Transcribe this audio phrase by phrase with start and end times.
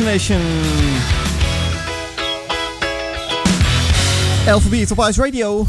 [0.00, 0.40] Fascination.
[4.48, 5.66] Alphabet op Ice Radio.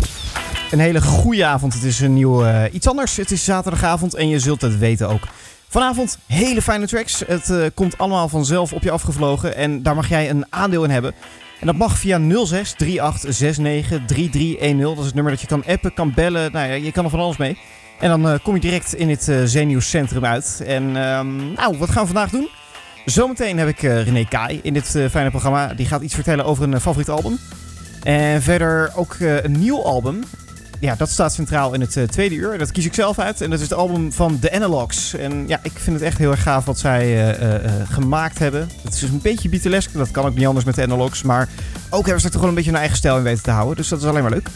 [0.72, 1.74] Een hele goede avond.
[1.74, 3.18] Het is een nieuw eh, iets anders.
[3.18, 5.22] Het is zaterdagavond en je zult het weten ook.
[5.68, 7.24] Vanavond hele fijne tracks.
[7.28, 10.90] Het eh, komt allemaal vanzelf op je afgevlogen en daar mag jij een aandeel in
[10.90, 11.14] hebben.
[11.60, 14.80] En dat mag via 06 3869 3310.
[14.80, 16.52] Dat is het nummer dat je kan appen, kan bellen.
[16.52, 17.58] Nou ja, je kan er van alles mee.
[18.00, 20.64] En dan eh, kom je direct in het uh, zeenieuwscentrum uit.
[20.66, 22.50] En ehm, nou, wat gaan we vandaag doen?
[23.06, 25.74] Zometeen heb ik uh, René Kai in dit fijne programma.
[25.74, 27.38] Die gaat iets vertellen over een favoriet album.
[28.04, 30.24] En verder ook een nieuw album.
[30.80, 32.58] Ja, dat staat centraal in het tweede uur.
[32.58, 33.42] Dat kies ik zelf uit.
[33.42, 35.14] En dat is het album van The Analogs.
[35.14, 37.36] En ja, ik vind het echt heel erg gaaf wat zij
[37.90, 38.70] gemaakt hebben.
[38.84, 39.94] Het is een beetje Beatlesk.
[39.94, 41.22] Dat kan ook niet anders met de Analogs.
[41.22, 41.48] Maar
[41.90, 43.76] ook hebben ze er toch wel een beetje hun eigen stijl in weten te houden.
[43.76, 44.50] Dus dat is alleen maar leuk.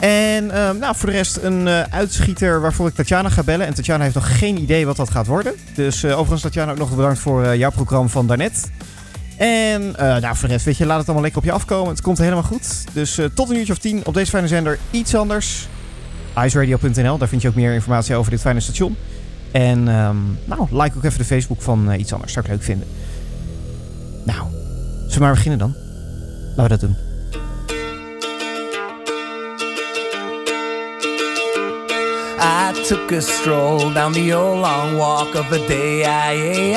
[0.00, 3.66] En uh, nou, voor de rest een uh, uitschieter waarvoor ik Tatjana ga bellen.
[3.66, 5.54] En Tatjana heeft nog geen idee wat dat gaat worden.
[5.74, 8.70] Dus uh, overigens Tatjana ook nog bedankt voor jouw programma van daarnet.
[9.36, 11.88] En nou, voor de rest, weet je, laat het allemaal lekker op je afkomen.
[11.88, 12.84] Het komt helemaal goed.
[12.92, 15.68] Dus tot een uurtje of tien op deze fijne zender iets anders.
[16.44, 18.96] iceradio.nl, daar vind je ook meer informatie over dit fijne station.
[19.52, 22.32] En um, nou, like ook even de Facebook van iets anders.
[22.32, 22.88] Zou ik leuk vinden.
[24.24, 25.74] Nou, zullen we maar beginnen dan?
[26.56, 27.05] Laten we dat doen.
[32.48, 36.04] I took a stroll down the old long walk of a day.
[36.04, 36.76] I,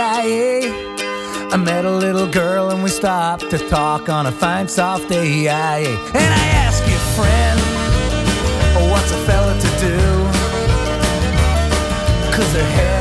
[1.51, 5.47] I, met a little girl and we stopped to talk on a fine soft day.
[5.47, 7.59] And I asked you, friend,
[8.89, 9.99] what's a fella to do?
[12.35, 12.98] Cause her hair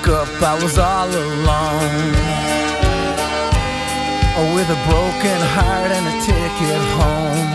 [0.00, 2.14] woke up, I was all alone.
[4.36, 7.48] Oh, with a broken heart and a ticket home.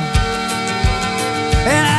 [1.68, 1.95] And I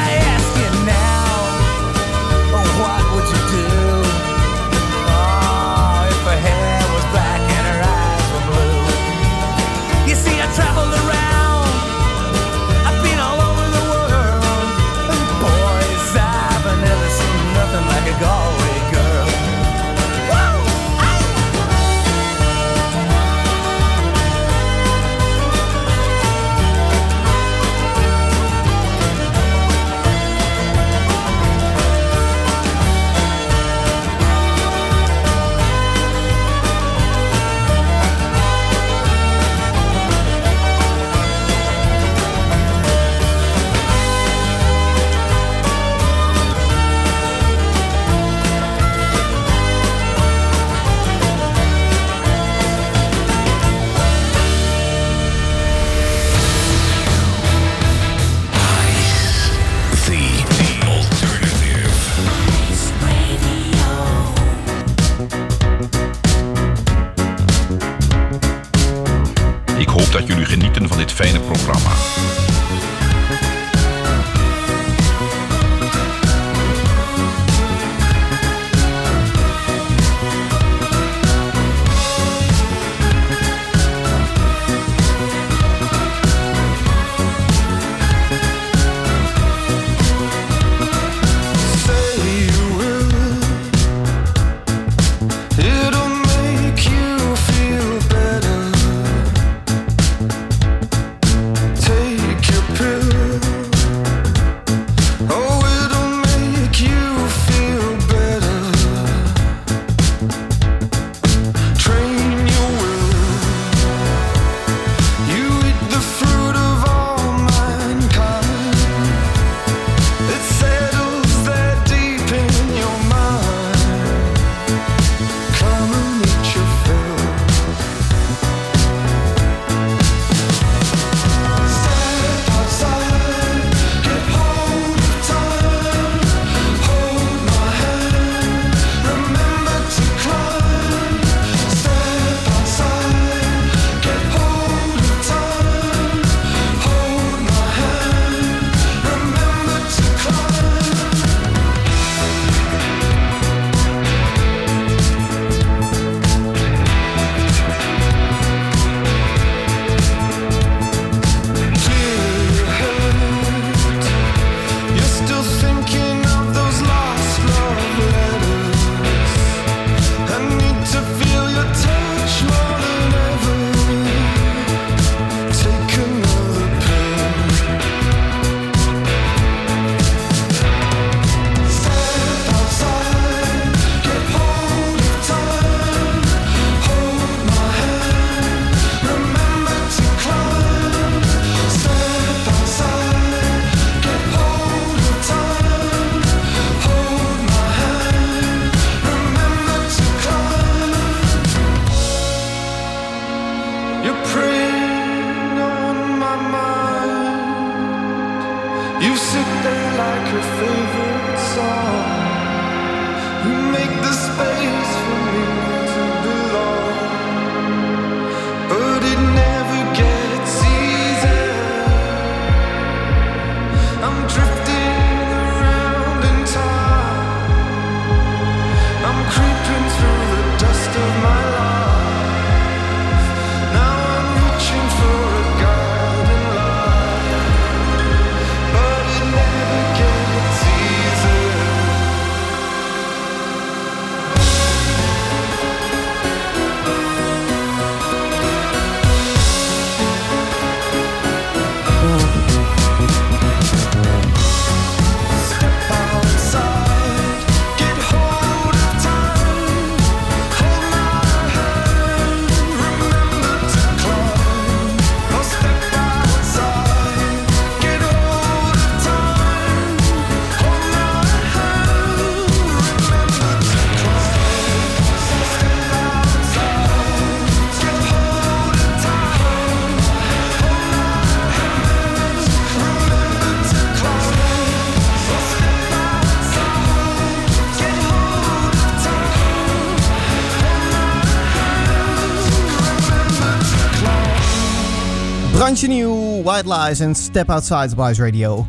[295.67, 298.67] Brandje nieuw, White Lies en Step Outside Wise Radio.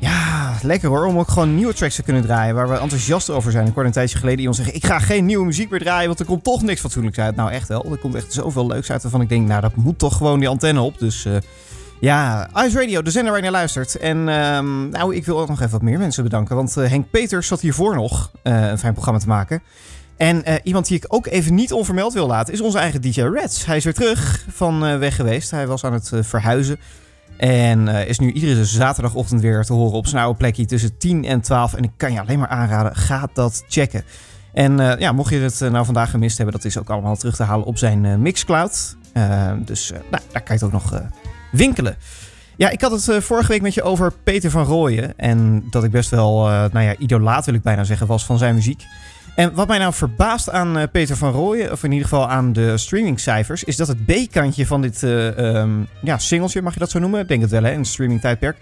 [0.00, 3.52] Ja, lekker hoor, om ook gewoon nieuwe tracks te kunnen draaien waar we enthousiast over
[3.52, 3.66] zijn.
[3.66, 6.20] Ik hoorde een tijdje geleden iemand zeggen, ik ga geen nieuwe muziek meer draaien, want
[6.20, 7.36] er komt toch niks fatsoenlijks uit.
[7.36, 9.98] Nou echt wel, er komt echt zoveel leuks uit waarvan ik denk, nou dat moet
[9.98, 10.98] toch gewoon die antenne op.
[10.98, 11.36] Dus eh,
[12.00, 13.96] ja, Ice Radio, de zender waar je naar luistert.
[13.96, 17.10] En ehm, nou, ik wil ook nog even wat meer mensen bedanken, want eh, Henk
[17.10, 19.62] Peters zat hiervoor nog eh, een fijn programma te maken.
[20.16, 23.20] En eh, iemand die ik ook even niet onvermeld wil laten is onze eigen DJ
[23.20, 23.66] Reds.
[23.66, 25.50] Hij is weer terug van eh, weg geweest.
[25.50, 26.78] Hij was aan het eh, verhuizen.
[27.36, 31.40] En is nu iedere zaterdagochtend weer te horen op zijn oude plekje tussen 10 en
[31.40, 31.74] 12.
[31.74, 34.04] En ik kan je alleen maar aanraden, ga dat checken.
[34.52, 37.42] En ja, mocht je het nou vandaag gemist hebben, dat is ook allemaal terug te
[37.42, 38.96] halen op zijn Mixcloud.
[39.12, 41.02] Eh, dus nou, daar kan je het ook nog
[41.52, 41.96] winkelen.
[42.56, 45.18] Ja, ik had het vorige week met je over Peter van Rooyen.
[45.18, 48.54] En dat ik best wel, nou ja, idolaat wil ik bijna zeggen, was van zijn
[48.54, 48.84] muziek.
[49.36, 52.52] En wat mij nou verbaast aan eh, Peter van Rooyen, of in ieder geval aan
[52.52, 55.70] de streamingcijfers, is dat het B-kantje van dit ehm,
[56.02, 57.20] ja, singeltje, mag je dat zo noemen?
[57.20, 58.56] Ik denk het wel, hè, in het streamingtijdperk.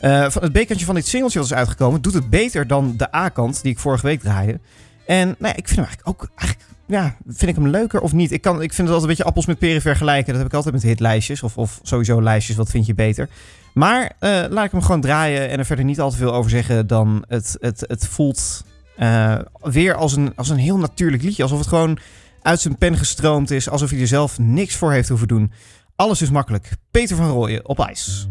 [0.00, 3.14] Eh, van het B-kantje van dit singeltje wat is uitgekomen, doet het beter dan de
[3.14, 4.60] A-kant die ik vorige week draaide.
[5.06, 8.12] En nou ja, ik vind hem eigenlijk ook, eigenlijk, ja, vind ik hem leuker of
[8.12, 8.32] niet?
[8.32, 10.26] Ik, kan, ik vind het altijd een beetje appels met peren vergelijken.
[10.26, 13.28] Dat heb ik altijd met hitlijstjes, of, of sowieso lijstjes, wat vind je beter?
[13.74, 14.12] Maar
[14.50, 17.24] laat ik hem gewoon draaien en er verder niet al te veel over zeggen dan
[17.28, 18.64] het, het, het voelt
[19.00, 21.42] eh, weer als een, als een heel natuurlijk liedje.
[21.42, 21.98] Alsof het gewoon
[22.42, 23.68] uit zijn pen gestroomd is.
[23.68, 25.52] Alsof hij er zelf niks voor heeft hoeven doen.
[25.96, 26.70] Alles is makkelijk.
[26.90, 28.28] Peter van Rooyen op ijs.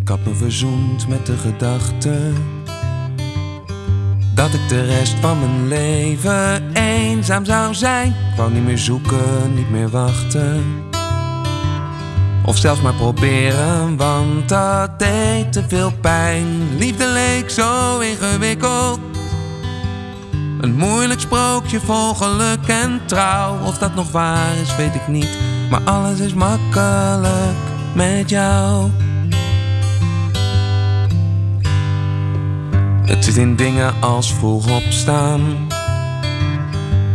[0.00, 2.32] Ik me verzoend met de gedachte
[4.34, 8.08] dat ik de rest van mijn leven eenzaam zou zijn.
[8.08, 10.91] Ik wou niet meer zoeken, niet meer wachten.
[12.44, 16.76] Of zelfs maar proberen, want dat deed te veel pijn.
[16.78, 19.00] Liefde leek zo ingewikkeld.
[20.60, 23.58] Een moeilijk sprookje vol geluk en trouw.
[23.64, 25.38] Of dat nog waar is, weet ik niet.
[25.70, 27.56] Maar alles is makkelijk
[27.94, 28.90] met jou.
[33.06, 35.71] Het zit in dingen als vroeg opstaan.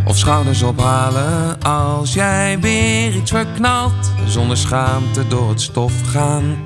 [0.07, 4.11] Of schouders ophalen als jij weer iets verknalt.
[4.27, 6.57] Zonder schaamte door het stof gaan.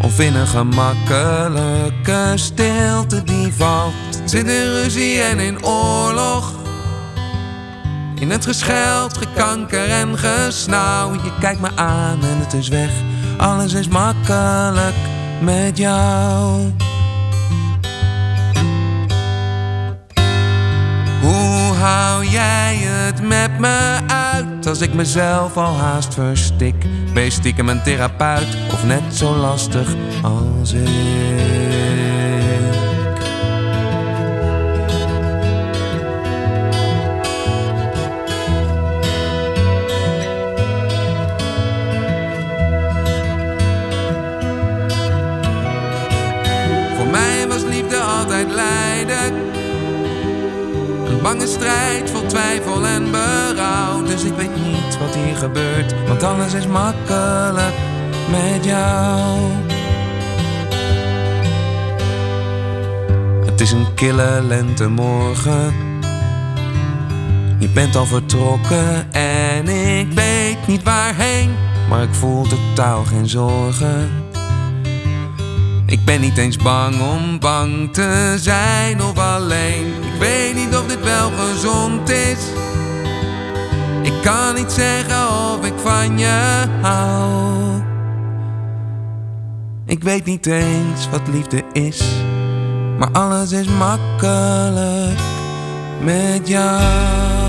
[0.00, 3.92] Of in een gemakkelijke stilte die valt.
[4.24, 6.52] Zit in ruzie en in oorlog.
[8.14, 11.12] In het gescheld, gekanker en gesnauw.
[11.12, 12.90] Je kijkt me aan en het is weg.
[13.36, 14.96] Alles is makkelijk
[15.40, 16.72] met jou.
[21.82, 26.84] Hou jij het met me uit als ik mezelf al haast verstik?
[27.14, 30.88] Je stiekem een therapeut of net zo lastig als ik?
[46.96, 48.81] Voor mij was liefde altijd lijden.
[51.22, 54.02] Bange strijd vol twijfel en berouw.
[54.02, 57.74] Dus ik weet niet wat hier gebeurt, want alles is makkelijk
[58.30, 59.38] met jou.
[63.44, 65.74] Het is een kille lentemorgen.
[67.58, 71.54] Je bent al vertrokken en ik weet niet waarheen,
[71.88, 74.21] maar ik voel totaal geen zorgen.
[75.92, 79.86] Ik ben niet eens bang om bang te zijn of alleen.
[79.86, 82.38] Ik weet niet of dit wel gezond is.
[84.02, 87.82] Ik kan niet zeggen of ik van je hou.
[89.86, 92.02] Ik weet niet eens wat liefde is,
[92.98, 95.18] maar alles is makkelijk
[96.00, 97.41] met jou.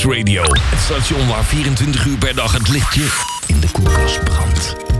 [0.00, 0.42] Radio.
[0.42, 3.04] Het station waar 24 uur per dag het lichtje
[3.46, 4.91] in de koelkast brandt.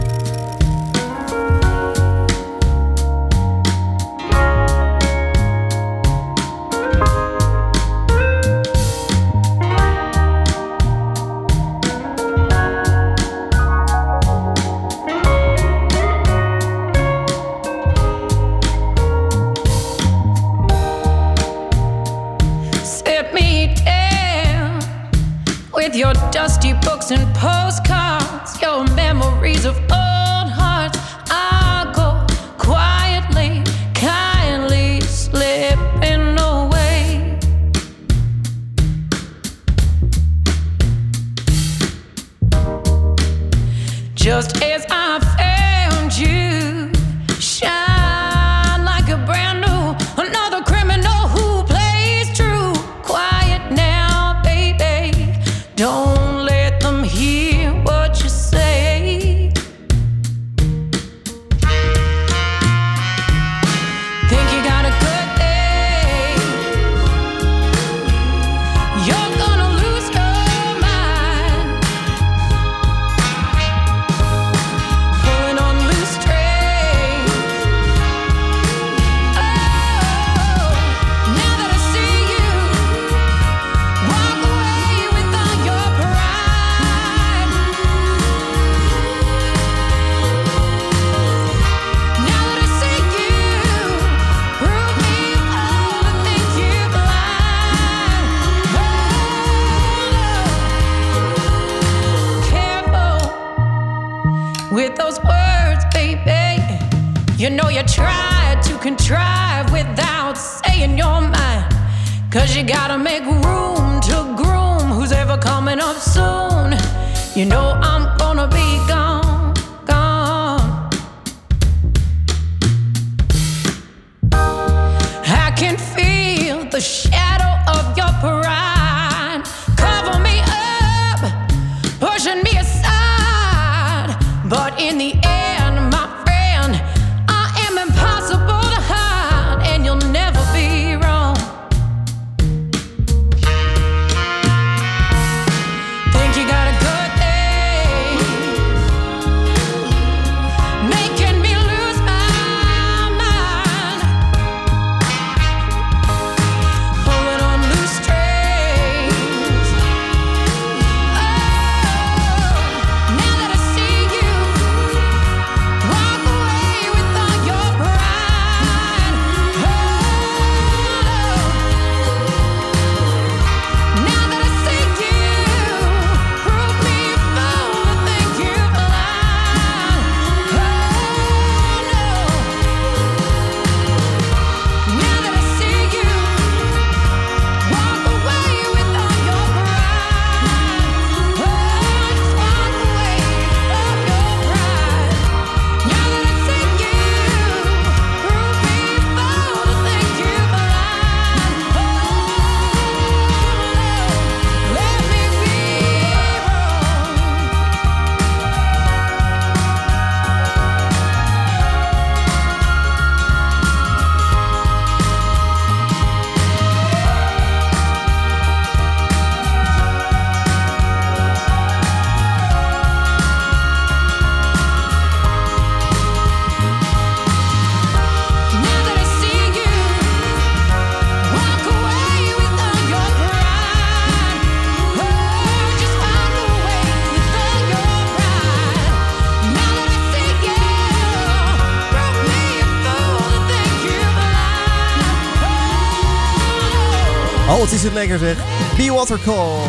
[247.83, 248.37] Is het lekker zeg.
[248.77, 249.59] Be Water Call.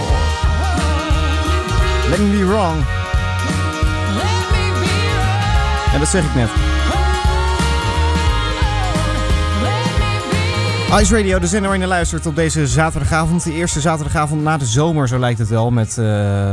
[2.10, 2.84] Let me be wrong.
[5.92, 6.48] En dat zeg ik net.
[11.02, 13.44] Ice Radio, de zender waar je luistert op deze zaterdagavond.
[13.44, 15.70] De eerste zaterdagavond na de zomer, zo lijkt het wel.
[15.70, 16.04] Met, eh,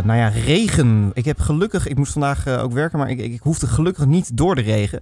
[0.03, 1.11] nou ja, regen.
[1.13, 4.05] Ik heb gelukkig, ik moest vandaag eh, ook werken, maar ik, ik, ik hoefde gelukkig
[4.05, 5.01] niet door de regen.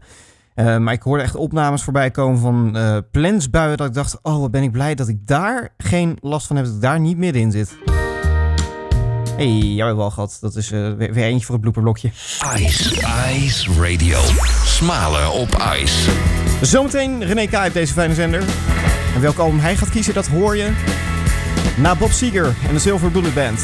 [0.59, 3.77] Eh, maar ik hoorde echt opnames voorbij komen van eh plensbuien.
[3.77, 6.65] Dat ik dacht, oh wat ben ik blij dat ik daar geen last van heb.
[6.65, 7.77] Dat ik daar niet middenin zit.
[9.35, 10.37] hey, jou hebben we al gehad.
[10.41, 12.07] Dat is eh, weer, weer eentje voor het blooperblokje.
[12.55, 12.95] Ice,
[13.35, 14.19] Ice Radio.
[14.65, 16.07] Smalen op ijs.
[16.61, 17.65] Zometeen René K.
[17.67, 18.43] op deze fijne zender.
[19.15, 20.71] En welk album hij gaat kiezen, dat hoor je
[21.77, 23.61] na Bob Seger en de Silver Bullet Band.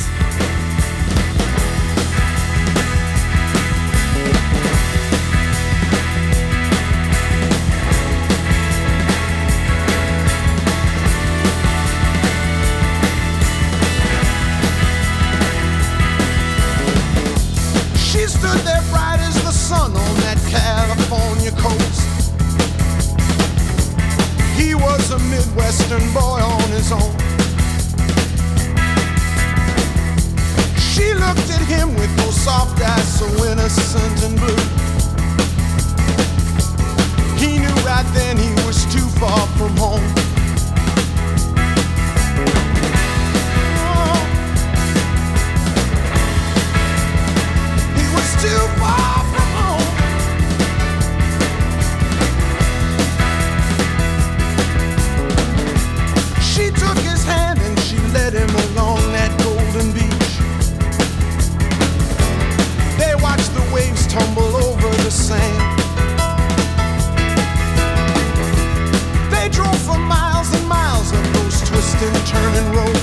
[25.65, 27.12] A Midwestern boy on his own.
[30.78, 34.63] She looked at him with those soft eyes so innocent and blue.
[37.38, 40.04] He knew right then he was too far from home.
[43.88, 44.21] Oh.
[47.95, 49.14] He was too far
[56.56, 60.36] She took his hand and she led him along that golden beach.
[62.98, 65.60] They watched the waves tumble over the sand.
[69.30, 72.94] They drove for miles and miles of those twisting, turning roads.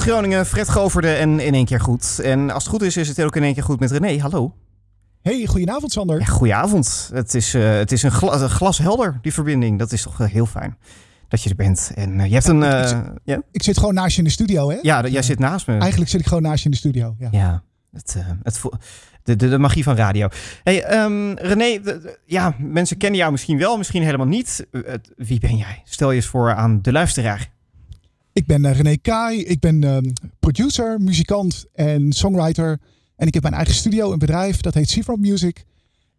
[0.00, 2.20] Groningen, Fred Goverde en In één keer goed.
[2.22, 4.20] En als het goed is, is het ook in één keer goed met René.
[4.20, 4.54] Hallo.
[5.22, 6.18] Hey, goedenavond Sander.
[6.18, 7.10] Ja, goedenavond.
[7.12, 9.78] Het is, eh, het is een, glas helder glashelder, die verbinding.
[9.78, 10.76] Dat is toch heel fijn
[11.28, 11.92] dat je er bent.
[11.94, 12.60] En eh, je hebt een.
[12.60, 14.78] Uh, ik, eh, zit, ik, zit gewoon naast je in de studio, hè?
[14.82, 15.78] Ja, jij zit naast me.
[15.78, 17.14] Eigenlijk zit ik gewoon naast je in de studio.
[17.18, 18.60] Ja, ja het, het
[19.22, 20.28] de, de, magie van radio.
[20.62, 21.80] Hey, ehm, René,
[22.26, 24.66] ja, mensen kennen jou misschien wel, misschien helemaal niet.
[25.16, 25.82] wie ben jij?
[25.84, 27.52] Stel je eens voor aan de luisteraar.
[28.34, 29.44] Ik ben eh, René Kai.
[29.44, 30.04] Ik ben ehm,
[30.40, 32.80] producer, muzikant en songwriter.
[33.16, 35.64] En ik heb mijn eigen studio, een bedrijf, dat heet Seafront Music.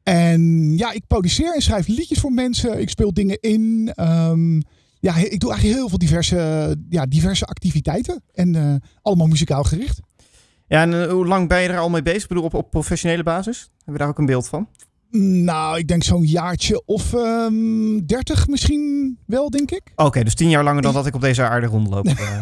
[0.04, 2.80] En ja, ik produceer en schrijf liedjes voor mensen.
[2.80, 3.92] Ik speel dingen in.
[3.96, 4.62] Ehm,
[5.00, 8.22] ja, ik doe eigenlijk heel veel diverse, ja, diverse activiteiten.
[8.34, 10.00] En eh, allemaal muzikaal gericht.
[10.68, 12.22] Ja, en eh, hoe lang ben je er al mee bezig?
[12.22, 13.70] Ik bedoel, op, op professionele basis?
[13.76, 14.68] Hebben we daar ook een beeld van?
[15.20, 19.82] Nou, ik denk zo'n jaartje of ehm 30 misschien wel, denk ik.
[19.96, 22.06] Oké, dus tien jaar langer dan dat ik op deze aarde rondloop.
[22.08, 22.42] eh.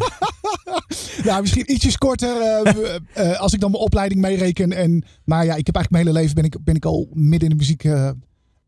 [1.24, 4.72] Ja, misschien ietsjes korter eh, eh, als ik dan mijn opleiding meereken.
[4.72, 7.50] En, maar ja, ik heb eigenlijk mijn hele leven ben ik, ben ik al midden
[7.50, 7.86] in de muziek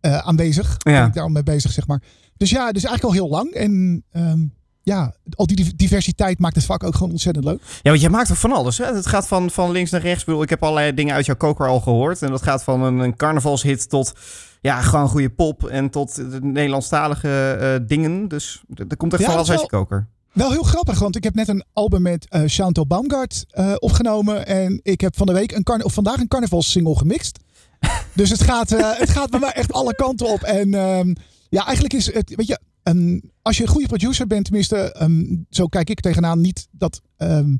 [0.00, 0.76] aanwezig.
[0.78, 0.92] Ja.
[0.98, 2.02] Ben ik daar al mee bezig, zeg maar.
[2.36, 3.50] Dus ja, dus eigenlijk al heel lang.
[3.50, 4.40] En ehm,
[4.86, 7.60] ja, al die div- diversiteit maakt het vak ook gewoon ontzettend leuk.
[7.82, 8.84] Ja, want je maakt toch van alles, hè?
[8.84, 10.20] Het gaat van, van links naar rechts.
[10.20, 12.22] Ik bedoel, ik heb allerlei dingen uit jouw koker al gehoord.
[12.22, 14.12] En dat gaat van een, een carnavalshit tot
[14.60, 15.64] ja, gewoon goede pop.
[15.64, 18.28] En tot de Nederlandstalige eh, dingen.
[18.28, 20.06] Dus er komt echt Ja, van alles uit je koker.
[20.32, 24.46] Wel heel grappig, want ik heb net een album met eh Chantal Baumgart eh, opgenomen.
[24.46, 27.38] En ik heb van de week een of vandaag een carnavalssingle gemixt.
[28.14, 30.42] dus het gaat, het gaat bij mij echt alle kanten op.
[30.42, 31.14] En ehm,
[31.48, 32.58] ja, eigenlijk is het, weet je,
[32.94, 37.00] ehm, als je een goede producer bent, tenminste, ehm, zo kijk ik tegenaan, niet dat.
[37.16, 37.56] ehm,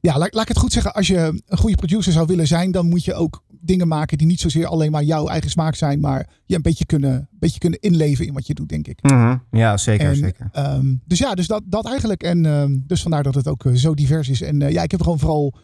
[0.00, 0.92] ja, laat, laat ik het goed zeggen.
[0.94, 4.26] Als je een goede producer zou willen zijn, dan moet je ook dingen maken die
[4.26, 7.58] niet zozeer alleen maar jouw eigen smaak zijn, maar je een beetje kunnen, een beetje
[7.58, 9.02] kunnen inleven in wat je doet, denk ik.
[9.02, 9.36] Mhm.
[9.50, 10.50] Ja, zeker, En, zeker.
[11.04, 12.22] dus ja, dus dat, dat eigenlijk.
[12.22, 14.40] En dus vandaar dat het ook eh, zo divers is.
[14.40, 15.54] En eh, ja, ik heb er gewoon vooral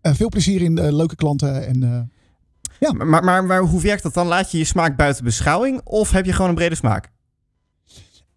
[0.00, 0.94] eh, veel plezier in.
[0.96, 1.66] leuke klanten.
[1.66, 4.26] En eh, Maar, maar, maar hoe werkt dat dan?
[4.26, 5.80] Laat je je smaak buiten beschouwing?
[5.84, 7.10] Of heb je gewoon een brede smaak?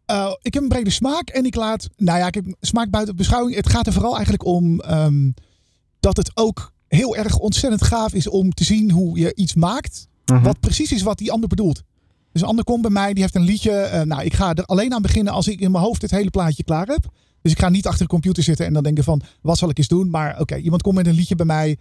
[0.05, 1.29] Eh, ik heb een brede smaak.
[1.29, 3.55] En ik laat, nou ja, ik heb smaak buiten beschouwing.
[3.55, 5.29] Het gaat er vooral eigenlijk om ehm,
[5.99, 10.07] dat het ook heel erg ontzettend gaaf is om te zien hoe je iets maakt.
[10.25, 10.43] Mhm.
[10.43, 11.83] Wat precies is wat die ander bedoelt.
[12.31, 13.71] Dus een ander komt bij mij, die heeft een liedje.
[13.71, 16.29] eh, nou, ik ga er alleen aan beginnen als ik in mijn hoofd het hele
[16.29, 17.07] plaatje klaar heb.
[17.41, 19.77] Dus ik ga niet achter de computer zitten en dan denken van, wat zal ik
[19.77, 20.09] eens doen?
[20.09, 21.77] Maar oké, iemand komt met een liedje bij mij.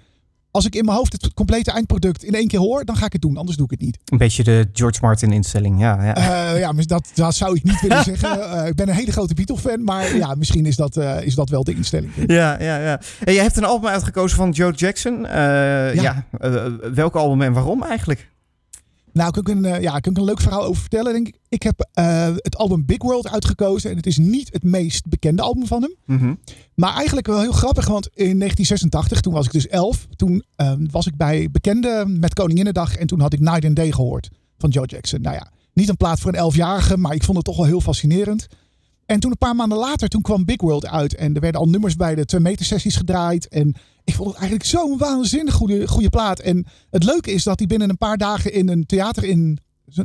[0.55, 3.13] Als ik in mijn hoofd het complete eindproduct in één keer hoor, dan ga ik
[3.13, 3.37] het doen.
[3.37, 3.99] Anders doe ik het niet.
[4.05, 6.05] Een beetje de George Martin instelling, ja.
[6.05, 6.15] ja.
[6.15, 8.53] Eh, ja, maar dat, dat zou ik niet willen zeggen.
[8.53, 11.49] Eh, ik ben een hele grote Beatle-fan, maar ja, misschien is dat, eh, is dat
[11.49, 12.13] wel de instelling.
[12.27, 13.01] Ja, ja, ja.
[13.25, 15.21] En je hebt een album uitgekozen van Joe Jackson.
[15.23, 16.25] Ja.
[16.95, 18.33] welk album en waarom eigenlijk?
[19.15, 21.39] Nou, kan ik, een, eh, ja, kan ik een leuk verhaal over vertellen, denk ik.
[21.49, 23.91] Ik heb eh, het album Big World uitgekozen.
[23.91, 25.95] En het is niet het meest bekende album van hem.
[26.19, 26.35] Mhm.
[26.75, 30.07] Maar eigenlijk wel heel grappig, want in 1986, toen was ik dus 11.
[30.17, 32.97] Toen eh, was ik bij Bekende met Koninginnedag.
[32.97, 35.21] En toen had ik Night and Day gehoord van Joe Jackson.
[35.21, 37.81] Nou ja, niet een plaat voor een 11-jarige, maar ik vond het toch wel heel
[37.81, 38.47] fascinerend.
[39.07, 41.15] En toen een paar maanden later, toen kwam Big World uit.
[41.15, 43.49] En er werden al nummers bij de 2 meter sessies gedraaid.
[43.49, 46.41] En ik vond het eigenlijk zo'n waanzinnig goede, goede plaat.
[46.41, 49.59] En het leuke is dat hij binnen een paar dagen in een theater in,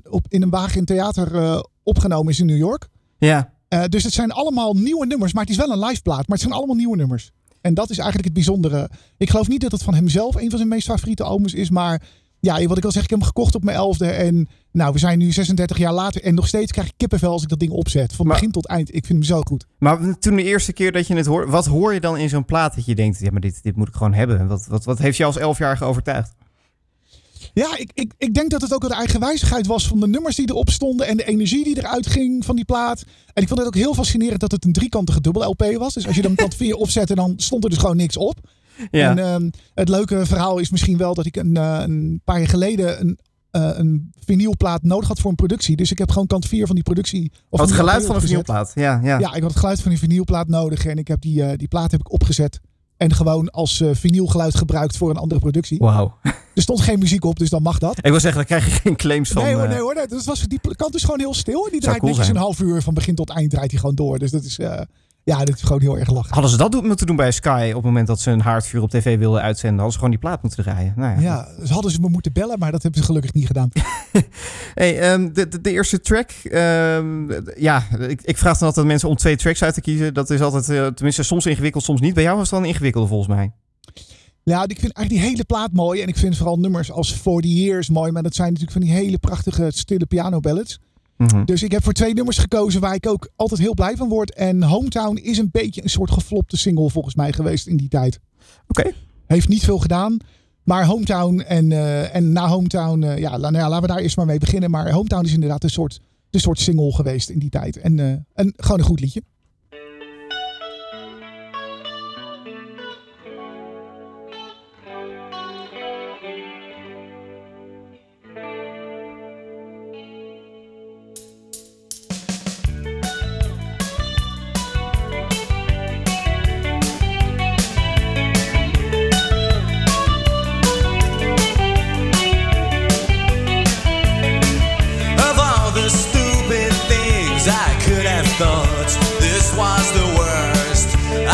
[0.09, 2.87] op, in een wagen in theater eh, opgenomen is in New York.
[3.17, 3.53] Ja.
[3.67, 6.27] Eh, dus het zijn allemaal nieuwe nummers, maar het is wel een live plaat.
[6.27, 7.31] Maar het zijn allemaal nieuwe nummers.
[7.61, 8.89] En dat is eigenlijk het bijzondere.
[9.17, 11.69] Ik geloof niet dat het van hemzelf een van zijn meest favoriete albums is.
[11.69, 12.01] Maar
[12.39, 14.05] ja, wat ik al zeg, ik heb hem gekocht op mijn elfde.
[14.05, 16.23] En nou, we zijn nu 36 jaar later.
[16.23, 18.13] En nog steeds krijg ik kippenvel als ik dat ding opzet.
[18.13, 18.87] Van begin tot eind.
[18.95, 19.65] Ik vind hem zo goed.
[19.77, 22.45] Maar toen de eerste keer dat je het hoort, wat hoor je dan in zo'n
[22.45, 24.47] plaat dat je denkt, ja, maar dit, dit moet ik gewoon hebben?
[24.47, 26.33] Wat, wat, wat heeft je als elfjarige overtuigd?
[27.53, 30.49] Ja, ik, ik, ik denk dat het ook de eigenwijzigheid was van de nummers die
[30.49, 31.07] erop stonden.
[31.07, 33.03] En de energie die eruit ging van die plaat.
[33.33, 35.93] En ik vond het ook heel fascinerend dat het een driekantige dubbel LP was.
[35.93, 38.37] Dus als je dan kant 4 opzette, dan stond er dus gewoon niks op.
[38.91, 39.09] Ja.
[39.09, 42.47] En ehm, het leuke verhaal is misschien wel dat ik een, eh, een paar jaar
[42.47, 43.19] geleden een,
[43.51, 45.75] eh, een vinylplaat nodig had voor een productie.
[45.75, 47.31] Dus ik heb gewoon kant 4 van die productie.
[47.49, 48.71] Oh, die het geluid van een vinylplaat.
[48.75, 49.19] Ja, ja.
[49.19, 50.85] Ja, ik had het geluid van een vinylplaat nodig.
[50.85, 52.59] En ik heb die, eh, die plaat heb ik opgezet.
[52.97, 55.77] En gewoon als eh vinylgeluid gebruikt voor een andere productie.
[55.77, 56.17] Wauw.
[56.55, 57.97] Er stond geen muziek op, dus dan mag dat.
[57.97, 59.43] Ik wil zeggen, dan krijg je geen claims van.
[59.43, 59.95] nee hoor, nee hoor.
[59.95, 61.67] Nee, dat was, die kant is gewoon heel stil.
[61.71, 62.37] Die draait cool netjes zijn.
[62.37, 64.19] een half uur van begin tot eind draait hij gewoon door.
[64.19, 64.59] Dus dat is,
[65.29, 66.33] ja, dat is gewoon heel erg lachen.
[66.33, 68.89] Hadden ze dat moeten doen bij Sky op het moment dat ze een haardvuur op
[68.89, 69.75] tv wilden uitzenden?
[69.75, 70.93] Hadden ze gewoon die plaat moeten draaien.
[70.95, 71.21] Nou ja.
[71.21, 73.69] Ja, dus hadden ze me moeten bellen, maar dat hebben ze gelukkig niet gedaan.
[74.73, 76.31] Hey, ehm, de, de, de eerste track.
[76.31, 80.13] ehm, ja, ik, ik vraag dan altijd mensen om twee tracks uit te kiezen.
[80.13, 82.13] Dat is altijd, eh, tenminste, soms ingewikkeld, soms niet.
[82.13, 83.51] Bij jou was het dan ingewikkeld volgens mij.
[84.43, 86.01] Ja, ik vind eigenlijk die hele plaat mooi.
[86.01, 88.11] En ik vind vooral nummers als 40 Years mooi.
[88.11, 90.79] Maar dat zijn natuurlijk van die hele prachtige stille piano ballads.
[91.19, 91.45] Mhm.
[91.45, 94.33] Dus ik heb voor twee nummers gekozen waar ik ook altijd heel blij van word.
[94.33, 98.19] En Hometown is een beetje een soort geflopte single volgens mij geweest in die tijd.
[98.67, 98.91] Oké.
[99.25, 100.17] Heeft niet veel gedaan.
[100.63, 104.17] Maar Hometown en, eh, en na Hometown, eh, ja, nou ja, laten we daar eerst
[104.17, 104.69] maar mee beginnen.
[104.69, 107.77] Maar Hometown is inderdaad een soort, een soort single geweest in die tijd.
[107.77, 109.21] En, eh, en gewoon een goed liedje.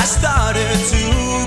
[0.06, 1.45] started to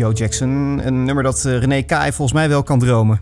[0.00, 0.80] Joe Jackson.
[0.86, 3.20] Een nummer dat eh, René Kai volgens mij wel kan dromen.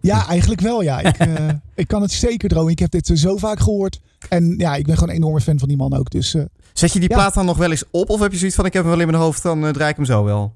[0.00, 0.82] Ja, eigenlijk wel.
[0.82, 1.00] Ja.
[1.00, 2.72] Ik, eh, ik kan het zeker dromen.
[2.72, 4.00] Ik heb dit eh, zo vaak gehoord.
[4.28, 6.10] En ja, ik ben gewoon een enorme fan van die man ook.
[6.10, 6.36] Dus,
[6.72, 7.14] Zet je die Ja.
[7.14, 8.10] plaat dan nog wel eens op?
[8.10, 9.96] Of heb je zoiets van, ik heb hem wel in mijn hoofd, dan draai ik
[9.96, 10.54] hem zo wel?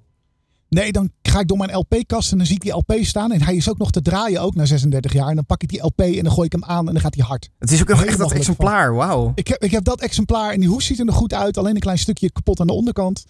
[0.68, 3.32] nee, dan ga ik door mijn LP-kast en dan zie ik die LP staan.
[3.32, 5.28] En hij is ook nog te draaien, ook na 36 jaar.
[5.28, 7.14] En dan pak ik die LP en dan gooi ik hem aan en dan gaat
[7.14, 7.50] hij hard.
[7.58, 9.32] Het is ook nog echt dat exemplaar, wauw.
[9.34, 11.58] Ik heb, ik heb dat exemplaar en die hoes ziet er nog goed uit.
[11.58, 13.24] Alleen een klein stukje kapot aan de onderkant.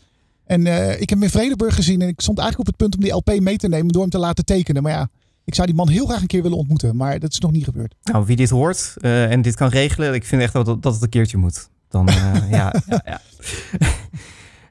[0.50, 2.96] En eh, ik heb hem in Vredeburg gezien en ik stond eigenlijk op het punt
[2.96, 4.82] om die LP mee te nemen door hem te laten tekenen.
[4.82, 5.08] Maar ja,
[5.44, 6.96] ik zou die man heel graag een keer willen ontmoeten.
[6.96, 7.94] Maar dat is nog niet gebeurd.
[8.02, 11.02] Nou, wie dit hoort eh, en dit kan regelen, ik vind echt dat, dat het
[11.02, 11.68] een keertje moet.
[11.88, 13.20] Dan, eh, ja, ja, ja.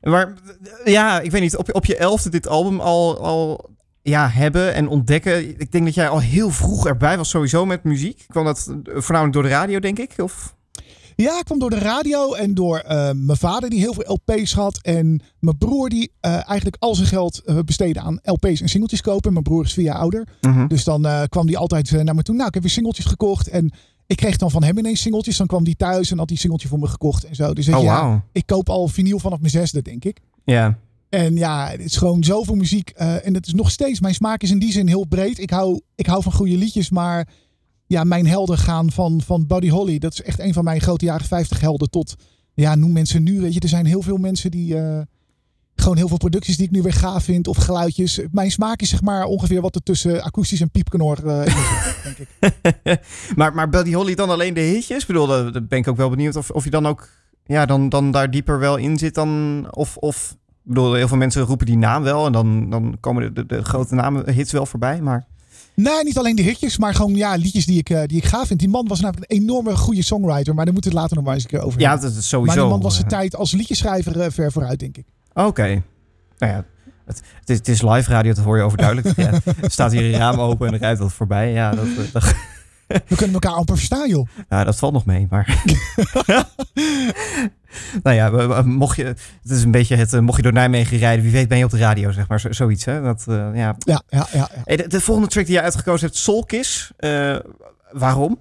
[0.11, 0.33] maar
[0.85, 3.69] ja, ik weet niet, op, op je elfde dit album al, al
[4.01, 5.59] ja, hebben en ontdekken.
[5.59, 8.25] Ik denk dat jij al heel vroeg erbij was sowieso met muziek.
[8.27, 10.13] Kwam dat voornamelijk door de radio, denk ik?
[10.17, 10.55] Of?
[11.21, 14.53] Ja, ik kwam door de radio en door eh, mijn vader die heel veel LP's
[14.53, 14.79] had.
[14.81, 19.01] En mijn broer die eh, eigenlijk al zijn geld eh, besteedde aan LP's en singeltjes
[19.01, 19.31] kopen.
[19.31, 20.27] Mijn broer is vier jaar ouder.
[20.41, 20.67] Mhm.
[20.67, 22.35] Dus dan kwam die altijd naar me toe.
[22.35, 23.47] Nou, ik heb weer singeltjes gekocht.
[23.47, 23.71] En
[24.05, 25.37] ik kreeg dan van hem ineens singeltjes.
[25.37, 27.53] Dan kwam die thuis en had die singeltje voor me gekocht en zo.
[27.53, 30.19] Dus Oh, ja, ik koop al vinyl vanaf mijn zesde, denk ik.
[30.43, 30.77] Ja.
[31.09, 32.89] En ja, het is gewoon zoveel muziek.
[32.89, 35.39] en het is nog steeds, mijn smaak is in die zin heel breed.
[35.39, 37.27] Ik hou, ik hou van goede liedjes, maar
[37.89, 39.99] ja, mijn helden gaan van, van Buddy Holly.
[39.99, 41.89] Dat is echt een van mijn grote jaren 50 helden.
[41.89, 42.15] Tot,
[42.53, 43.41] ja, noem mensen nu.
[43.41, 44.77] Weet je, er zijn heel veel mensen die.
[44.77, 45.01] eh,
[45.75, 47.47] gewoon heel veel producties die ik nu weer gaaf vind.
[47.47, 48.19] Of geluidjes.
[48.31, 52.03] Mijn smaak is zeg maar ongeveer wat er tussen akoestisch en piepknor eh, in zit,
[52.03, 52.99] denk ik.
[53.37, 55.01] maar, maar Buddy Holly dan alleen de hitjes?
[55.01, 57.09] Ik bedoel, daar daar ben ik ook wel benieuwd of, of je dan ook
[57.45, 59.65] ja, dan, dan daar dieper wel in zit dan...
[59.71, 63.23] Of, of ik bedoel, heel veel mensen roepen die naam wel en dan, dan komen
[63.23, 65.27] de, de, de grote namen hits wel voorbij, maar...
[65.81, 68.47] Nee, niet alleen de hitjes, maar gewoon ja, liedjes die ik, eh, die ik gaaf
[68.47, 68.59] vind.
[68.59, 70.55] Die man was namelijk een enorme goede songwriter.
[70.55, 72.29] Maar daar moeten we het later nog maar eens een keer over Ja, dat is
[72.29, 73.17] sowieso, Maar die man was zijn eh.
[73.17, 75.05] tijd als liedjeschrijver eh, ver vooruit, denk ik.
[75.33, 75.83] Oké.
[76.37, 76.65] Nou ja,
[77.05, 79.15] het, het, is, het is live radio, dat hoor je overduidelijk.
[79.25, 81.51] ja, er staat hier een raam open en er rijdt wat voorbij.
[81.51, 82.33] Ja, dat, dat,
[83.07, 84.27] We kunnen elkaar amper verstaan, joh.
[84.49, 85.63] ja, dat valt nog mee, maar...
[88.03, 89.03] nou ja, mocht je...
[89.03, 89.19] Het
[89.51, 90.13] is een beetje het...
[90.13, 92.39] eh, Mocht je door Nijmegen rijden, wie weet ben je op de radio, zeg maar.
[92.39, 93.01] Zo- zoiets, hè?
[93.01, 93.49] Dat, eh, ja.
[93.53, 94.27] Ja, ja, ja.
[94.33, 94.49] ja.
[94.63, 96.91] Hey, de, de volgende track die jij uitgekozen hebt, Soul Kiss.
[96.97, 97.35] Eh,
[97.91, 98.37] waarom?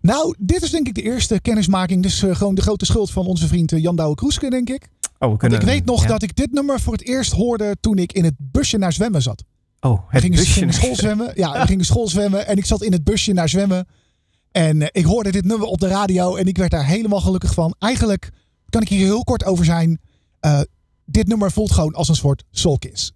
[0.00, 2.02] Nou, dit is denk ik de eerste kennismaking.
[2.02, 4.82] Dus gewoon de grote schuld van onze vriend Jan Douwe Kroeske, denk ik.
[4.82, 6.08] Oh, we Want kunnen, ik weet nog ja.
[6.08, 9.22] dat ik dit nummer voor het eerst hoorde toen ik in het busje naar zwemmen
[9.22, 9.44] zat.
[9.90, 10.52] Oh, We het gingen, busje.
[10.52, 11.32] gingen school zwemmen.
[11.34, 13.86] Ja, we gingen school zwemmen en ik zat in het busje naar zwemmen.
[14.52, 17.54] En eh, ik hoorde dit nummer op de radio en ik werd daar helemaal gelukkig
[17.54, 17.74] van.
[17.78, 18.30] Eigenlijk
[18.68, 20.00] kan ik hier heel kort over zijn.
[20.40, 20.60] Eh,
[21.04, 23.12] dit nummer voelt gewoon als een soort soulkiss.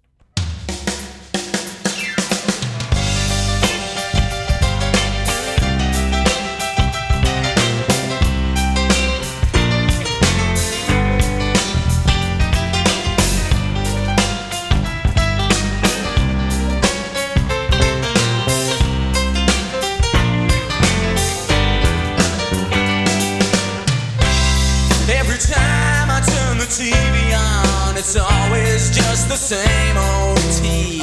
[29.31, 30.99] The same old tease.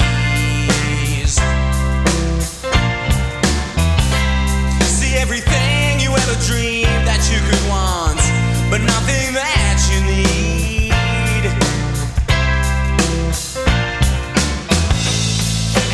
[4.85, 8.21] See everything you ever dreamed that you could want,
[8.69, 10.93] but nothing that you need.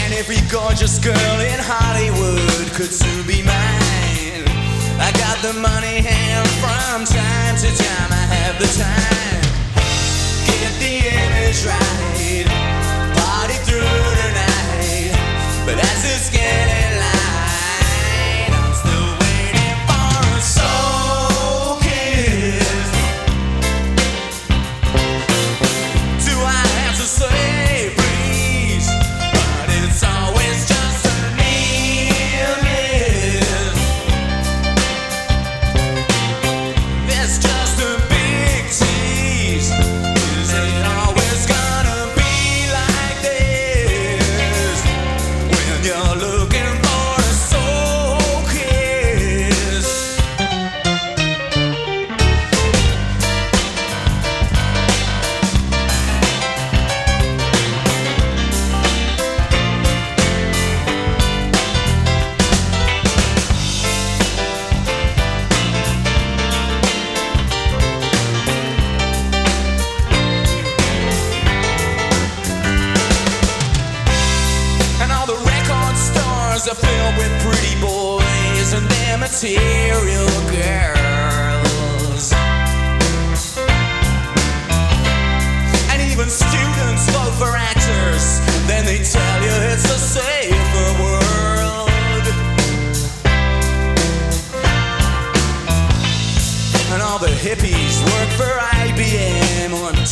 [0.03, 4.43] And every gorgeous girl in Hollywood could soon be mine.
[4.99, 9.23] I got the money and from time to time I have the time.
[10.51, 12.24] Get the image right,
[13.81, 15.67] party through the night.
[15.67, 16.84] But as it's getting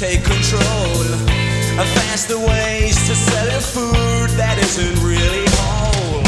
[0.03, 1.14] take control
[1.78, 6.22] of faster ways to sell you food that isn't really whole.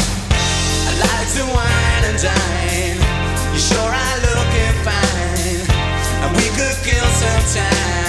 [0.87, 2.95] I like to wine and dine.
[3.51, 5.67] You sure are looking fine,
[6.23, 8.04] and we could kill some time.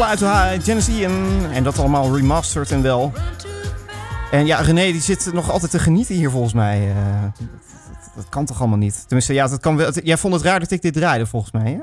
[0.00, 1.44] Genesis Ian.
[1.52, 3.12] En dat allemaal remastered en wel.
[4.30, 6.88] En ja, René die zit nog altijd te genieten hier volgens mij.
[6.90, 9.04] Eh, dat, dat- dat kan toch allemaal niet?
[9.06, 9.90] Tenminste, ja, dat kan wel.
[10.02, 11.78] Jij vond het raar dat ik dit draaide volgens mij, hè?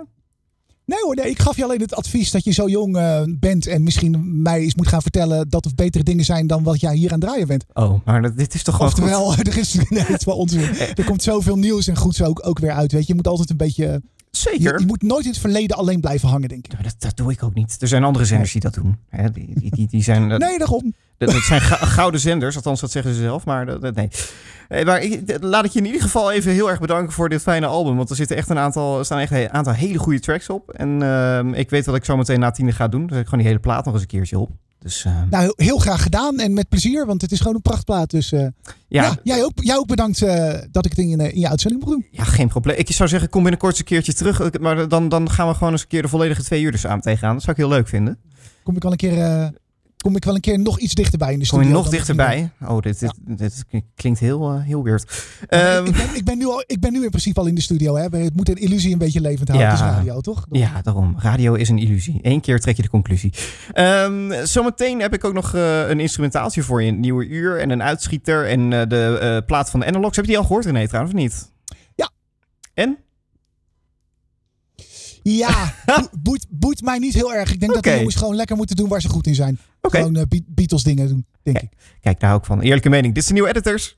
[0.85, 3.67] Nee hoor, nee, ik gaf je alleen het advies dat je zo jong eh, bent
[3.67, 6.95] en misschien mij eens moet gaan vertellen dat er betere dingen zijn dan wat jij
[6.95, 7.65] hier aan het draaien bent.
[7.73, 9.47] Oh, maar dat- dit is toch gewoon Oftewel, goed?
[9.53, 10.61] er is, nee, het is wel onzin.
[10.95, 12.91] Er komt zoveel nieuws en goeds ook, ook weer uit.
[12.91, 14.01] Weet je, je moet altijd een beetje.
[14.37, 14.73] Zeker.
[14.73, 16.83] Je, je moet nooit in het verleden alleen blijven hangen, denk ik.
[16.83, 17.77] Dat, dat doe ik ook niet.
[17.81, 18.97] Er zijn andere zenders die dat doen.
[19.09, 19.31] Hè?
[19.31, 20.93] Die, die, die, die zijn, Nee, daarom.
[21.17, 23.45] Dat, dat zijn gouden zenders, althans dat zeggen ze zelf.
[23.45, 24.07] Maar dat, dat- nee.
[24.69, 27.41] Eh, Maar ik, laat ik je in ieder geval even heel erg bedanken voor dit
[27.41, 27.95] fijne album.
[27.95, 30.69] Want er zitten echt een aantal, er staan echt een aantal hele goede tracks op.
[30.71, 33.09] En ehm, ik weet wat ik zo meteen na tiende ga doen.
[33.09, 34.49] Zet ik gewoon die hele plaat nog eens een keertje op.
[34.83, 38.09] Dus ehm, Nou, heel- graag gedaan en met plezier, want het is gewoon een prachtplaat.
[38.09, 39.03] Dus eh, Ja.
[39.03, 41.83] ja, jij, ook, jij ook bedankt eh, dat ik het in, eh, in je uitzending
[41.83, 42.05] mocht doen.
[42.11, 42.77] ja, geen probleem.
[42.77, 44.59] Ik zou zeggen, kom binnenkort eens een keertje terug.
[44.59, 47.01] Maar dan, dan gaan we gewoon eens een keer de volledige twee uur er samen
[47.01, 47.33] tegenaan.
[47.33, 48.17] Dat zou ik heel leuk vinden.
[48.63, 49.51] Kom ik al een keer
[50.03, 51.65] kom ik wel een keer nog iets dichterbij in de studio.
[51.65, 52.51] Kom je nog dichterbij?
[52.67, 53.63] Oh, dit, dit,
[53.95, 55.03] klinkt heel, eh, heel weird.
[55.41, 57.61] Ik, ehm, ben, ik, ben nu al, ik ben nu in principe al in de
[57.61, 57.95] studio.
[57.95, 58.03] Hè.
[58.17, 59.69] Het moet een illusie een beetje levend houden.
[59.69, 60.45] Ja, radio, toch?
[60.49, 60.73] Daarom.
[60.73, 61.15] Ja, daarom.
[61.17, 62.19] Radio is een illusie.
[62.21, 63.33] Eén keer trek je de conclusie.
[63.71, 66.91] Ehm, zometeen heb ik ook nog eh, een instrumentaaltje voor je.
[66.91, 70.15] Een nieuwe uur en een uitschieter en eh, de plaat van de Analogs.
[70.15, 71.51] Heb je die al gehoord, René, trouwens, of niet?
[71.95, 72.09] Ja.
[72.73, 72.97] En?
[75.23, 75.73] Ja,
[76.23, 77.53] boeit, boeit mij niet heel erg.
[77.53, 80.01] Ik denk dat de jongens gewoon lekker moeten doen waar ze goed in zijn okay.
[80.01, 81.69] gewoon eh, Beatles dingen doen, denk ik.
[82.01, 82.61] Kijk daar ook van.
[82.61, 83.13] Eerlijke mening.
[83.13, 83.95] Dit is de nieuwe editors.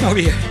[0.00, 0.41] I'll be here.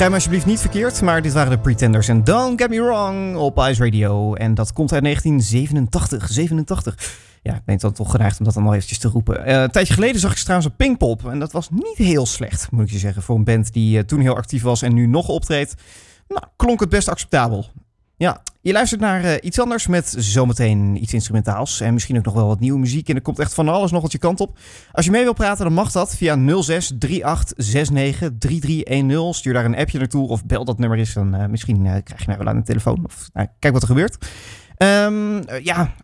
[0.00, 2.08] Begrijp alsjeblieft niet verkeerd, maar dit waren de Pretenders.
[2.08, 4.34] En Don't Get Me Wrong op Ice Radio.
[4.34, 6.28] En dat komt uit 1987.
[6.28, 7.16] 87.
[7.42, 9.44] Ja, ik ben dan toch geneigd om dat dan nog eventjes te roepen.
[9.44, 11.28] Eh, een tijdje geleden zag ik ze trouwens op Pinkpop.
[11.28, 13.22] En dat was niet heel slecht, moet ik je zeggen.
[13.22, 15.74] Voor een band die eh, toen heel actief was en nu nog optreedt.
[16.28, 17.66] Nou, klonk het best acceptabel.
[18.16, 21.80] Ja, je luistert naar eh, iets anders met zometeen iets instrumentaals.
[21.80, 23.08] En misschien ook nog wel wat nieuwe muziek.
[23.08, 24.58] En er komt echt van alles nog wat je kant op.
[24.92, 29.34] Als je mee wil praten, dan mag dat via 06 3869 3310.
[29.34, 31.12] Stuur daar een appje naartoe of bel dat nummer eens.
[31.12, 33.04] Dan eh, misschien eh, krijg je mij wel aan de telefoon.
[33.04, 34.26] Of nou, kijk wat er gebeurt.
[34.76, 35.94] Ehm, eh, ja,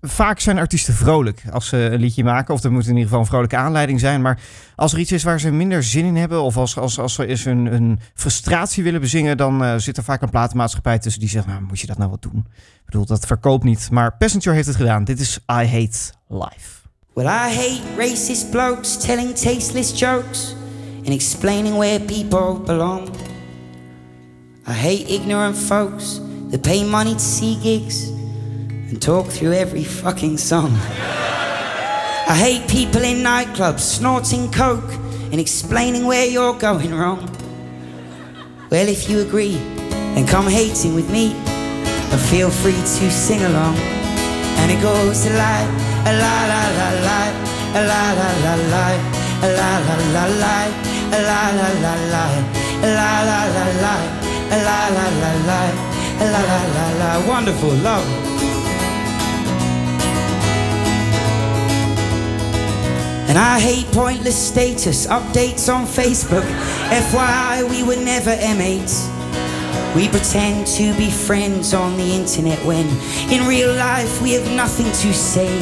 [0.00, 2.54] vaak zijn artiesten vrolijk als ze een liedje maken.
[2.54, 4.22] Of er moet in ieder geval een vrolijke aanleiding zijn.
[4.22, 4.40] Maar
[4.76, 6.42] als er iets is waar ze minder zin in hebben...
[6.42, 9.36] of als, als, als ze eens een, frustratie willen bezingen...
[9.36, 11.46] dan eh, zit er vaak een platenmaatschappij tussen die zegt...
[11.46, 12.46] nou, moet je dat nou wat doen?
[12.56, 13.88] Ik bedoel, dat verkoopt niet.
[13.90, 15.04] Maar Passenger heeft het gedaan.
[15.04, 16.74] Dit is I Hate Life.
[17.14, 20.54] Well, I hate racist blokes telling tasteless jokes
[20.98, 23.08] and explaining where people belong.
[24.68, 26.20] I hate ignorant folks
[26.50, 28.15] that pay money to see gigs
[28.88, 30.72] and talk through every fucking song.
[32.28, 34.92] I hate people in nightclubs snorting coke
[35.32, 37.28] and explaining where you're going wrong.
[38.70, 39.56] Well, if you agree,
[40.14, 43.76] then come hating with me and feel free to sing along.
[44.58, 45.54] And it goes a la
[46.06, 47.20] a la la la la
[47.74, 48.86] a la la la la
[49.42, 50.56] a la la la la
[51.10, 52.24] a la la la la
[52.82, 53.94] a la la la la
[54.46, 55.60] a la la la la
[56.18, 58.35] a la la la la wonderful love
[63.28, 66.46] And I hate pointless status updates on Facebook.
[66.90, 69.14] FYI, we were never M8s.
[69.96, 72.86] We pretend to be friends on the internet when
[73.32, 75.58] in real life we have nothing to say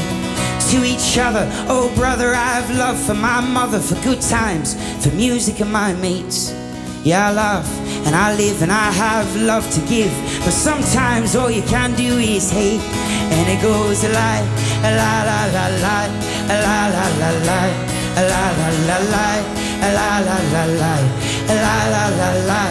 [0.71, 1.49] to each other.
[1.69, 5.95] Oh, brother, I have love for my mother, for good times, for music and my
[5.95, 6.53] mates.
[7.05, 7.69] Yeah, I laugh
[8.07, 10.13] and I live and I have love to give.
[10.45, 12.81] But sometimes all you can do is hate.
[12.81, 14.45] And it goes a lie,
[14.85, 17.61] a la la la a la la la la,
[18.15, 19.27] la la la la,
[19.81, 20.95] la la la la,
[21.49, 22.63] la la la la,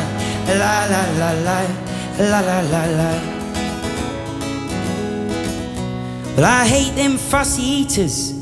[0.47, 1.59] la la la la,
[2.19, 3.11] la la la la.
[6.35, 8.33] Well, I hate them fussy eaters.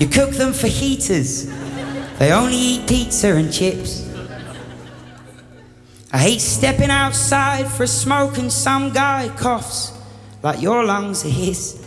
[0.00, 1.46] You cook them for heaters.
[2.18, 4.08] They only eat pizza and chips.
[6.12, 9.92] I hate stepping outside for a smoke and some guy coughs
[10.42, 11.81] like your lungs are his.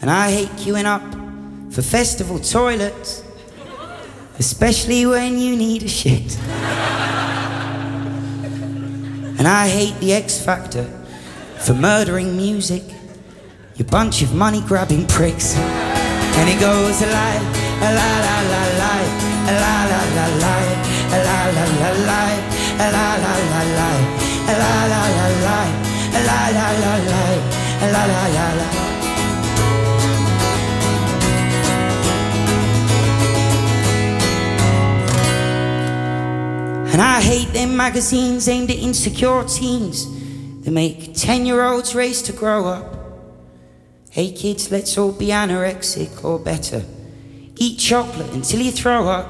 [0.00, 1.02] And I hate queuing up
[1.72, 3.24] for festival toilets,
[4.38, 6.38] especially when you need a shit.
[9.38, 10.84] And I hate the X Factor
[11.60, 12.82] for murdering music,
[13.76, 15.56] you bunch of money grabbing pricks.
[15.56, 17.40] And it goes a lie,
[17.80, 18.92] a la la la la,
[19.46, 20.54] a la la la la,
[21.08, 22.22] a la la la la,
[22.76, 23.90] a la la la la,
[24.44, 25.58] a la la la la,
[26.12, 27.20] a la la la la,
[27.80, 28.95] a la la la la.
[36.96, 40.06] And I hate them magazines aimed at insecure teens
[40.62, 42.90] that make 10 year olds race to grow up.
[44.08, 46.82] Hey kids, let's all be anorexic or better.
[47.56, 49.28] Eat chocolate until you throw up.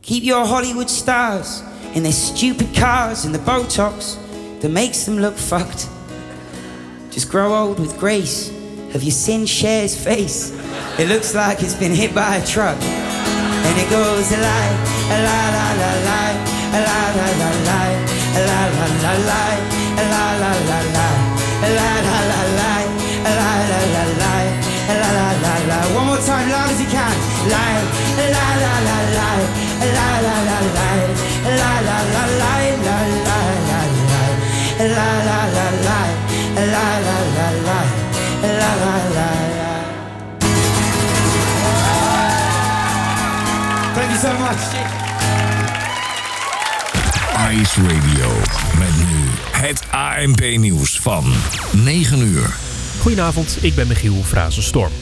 [0.00, 4.16] Keep your Hollywood stars in their stupid cars and the Botox
[4.62, 5.90] that makes them look fucked.
[7.10, 8.48] Just grow old with grace.
[8.94, 10.52] Have you seen Cher's face?
[10.98, 12.78] It looks like it's been hit by a truck.
[13.66, 14.58] And it goes a la
[15.24, 17.80] la la la, la la la la,
[18.46, 19.48] la la la la,
[20.08, 21.08] la la la la,
[21.62, 22.76] la la la la,
[23.36, 24.34] la la la la,
[25.00, 25.78] la la la la.
[25.96, 27.14] One more time, loud as you can.
[27.52, 27.82] Lie,
[28.34, 29.30] la la la la,
[29.96, 30.88] la la la la,
[31.58, 32.67] la la la la,
[44.48, 45.08] much.
[47.52, 48.28] Ice Radio.
[48.78, 51.24] Met nu het ANP-nieuws van
[51.84, 52.54] 9 uur.
[53.00, 54.92] Goedenavond, ik ben Michiel Frazenstorm.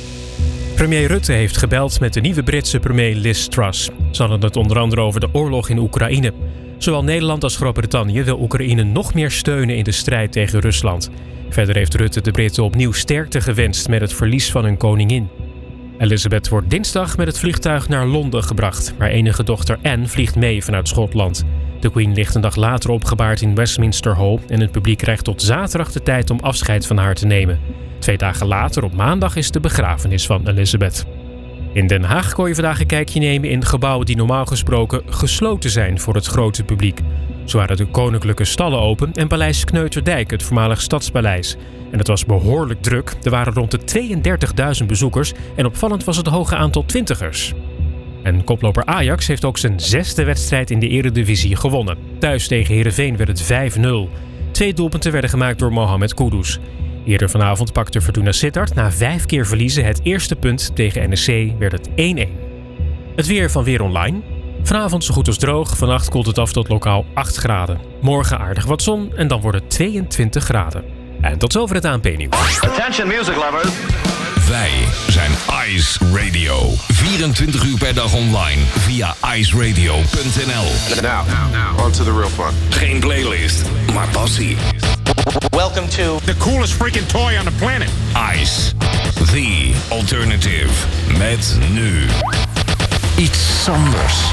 [0.74, 3.88] Premier Rutte heeft gebeld met de nieuwe Britse premier Liz Truss.
[4.10, 6.32] Ze hadden het onder andere over de oorlog in Oekraïne.
[6.78, 11.10] Zowel Nederland als Groot-Brittannië wil Oekraïne nog meer steunen in de strijd tegen Rusland.
[11.48, 15.28] Verder heeft Rutte de Britten opnieuw sterkte gewenst met het verlies van hun koningin.
[15.98, 20.64] Elizabeth wordt dinsdag met het vliegtuig naar Londen gebracht, waar enige dochter Anne vliegt mee
[20.64, 21.44] vanuit Schotland.
[21.80, 25.42] De Queen ligt een dag later opgebaard in Westminster Hall en het publiek krijgt tot
[25.42, 27.60] zaterdag de tijd om afscheid van haar te nemen.
[27.98, 31.06] Twee dagen later, op maandag, is de begrafenis van Elizabeth.
[31.72, 35.70] In Den Haag kon je vandaag een kijkje nemen in gebouwen die normaal gesproken gesloten
[35.70, 37.00] zijn voor het grote publiek.
[37.46, 41.56] Zo waren de koninklijke stallen open en Paleis Kneuterdijk, het voormalig stadspaleis.
[41.90, 43.14] En het was behoorlijk druk.
[43.22, 44.18] Er waren rond de
[44.80, 47.52] 32.000 bezoekers en opvallend was het hoge aantal twintigers.
[48.22, 51.98] En koploper Ajax heeft ook zijn zesde wedstrijd in de eredivisie gewonnen.
[52.18, 53.84] Thuis tegen Heerenveen werd het 5-0.
[54.50, 56.58] Twee doelpunten werden gemaakt door Mohamed Kudus.
[57.04, 61.72] Eerder vanavond pakte Fortuna Sittard na vijf keer verliezen het eerste punt tegen NEC werd
[61.72, 61.94] het 1-1.
[63.16, 64.20] Het weer van Weer Online.
[64.66, 67.80] Vanavond zo goed als droog, vannacht koelt het af tot lokaal 8 graden.
[68.00, 70.84] Morgen aardig wat zon en dan wordt het 22 graden.
[71.20, 72.60] En tot zover het ANP-nieuws.
[72.60, 73.68] Attention music lovers.
[74.48, 74.70] Wij
[75.08, 75.30] zijn
[75.68, 76.56] Ice Radio.
[76.88, 81.02] 24 uur per dag online via iceradio.nl.
[81.02, 82.54] Now, on to the real fun.
[82.68, 84.56] Geen playlist, maar passie.
[85.50, 87.88] Welcome to The coolest freaking toy on the planet.
[88.40, 88.72] Ice,
[89.32, 90.70] the alternative.
[91.18, 92.06] Met nu
[93.16, 94.32] iets anders.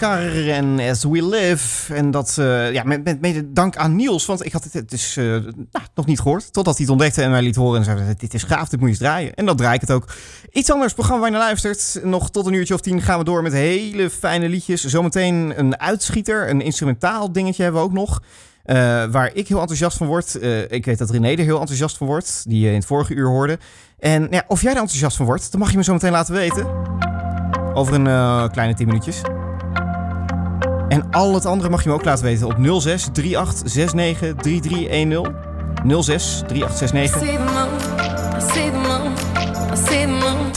[0.00, 1.94] En As We Live.
[1.94, 4.26] En dat eh, ja, met, met mede dank aan Niels.
[4.26, 6.52] Want ik had het, eh, nou, nog niet gehoord.
[6.52, 7.78] Totdat hij het ontdekte en mij liet horen.
[7.78, 9.34] En zei, dit is gaaf, dit moet je eens draaien.
[9.34, 10.08] En dat draai ik het ook.
[10.52, 12.00] Iets anders, programma waar je naar luistert.
[12.04, 14.84] Nog tot een uurtje of tien gaan we door met hele fijne liedjes.
[14.84, 18.22] Zometeen een uitschieter, een instrumentaal dingetje hebben we ook nog.
[18.64, 20.38] Eh, waar ik heel enthousiast van word.
[20.68, 22.44] Ik weet dat René er heel enthousiast van wordt.
[22.48, 23.58] Die je in het vorige uur hoorde.
[23.98, 26.34] En ja, of jij er enthousiast van wordt, dan mag je me zo meteen laten
[26.34, 26.66] weten.
[27.74, 29.20] Over een kleine 10 minuutjes.
[30.88, 35.34] En al het andere mag je me ook laten weten op 06 38 69 3310.
[36.02, 37.32] 06 3869
[38.42, 40.52] see the moon,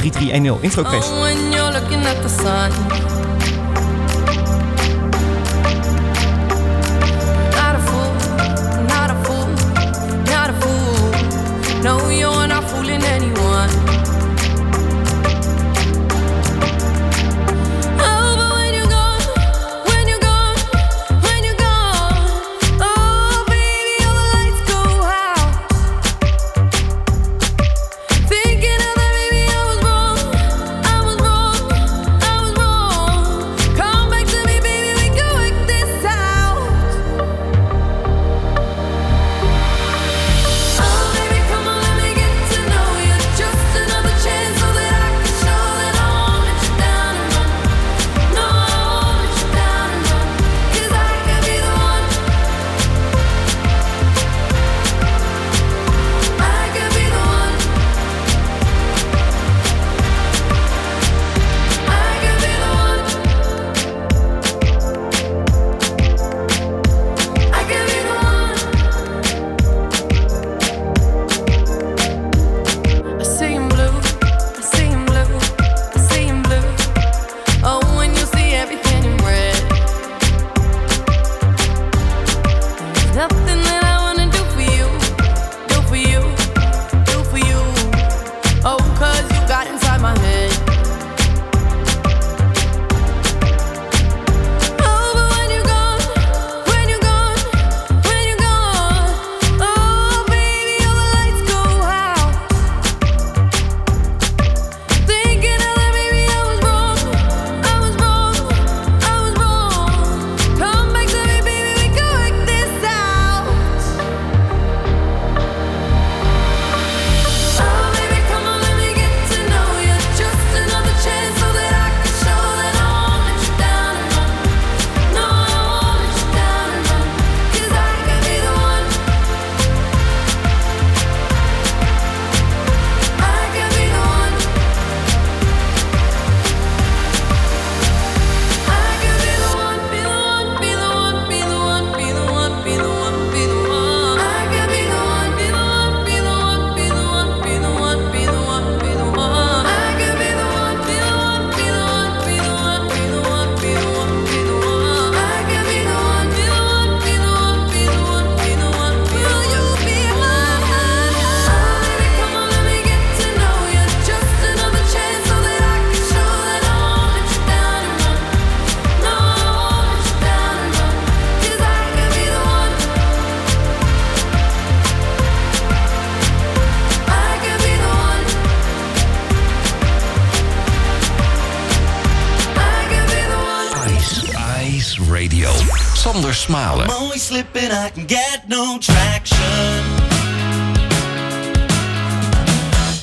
[186.46, 186.84] smiler.
[186.84, 189.40] I'm always slipping, I can get no traction.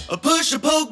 [0.08, 0.91] A push, a poke,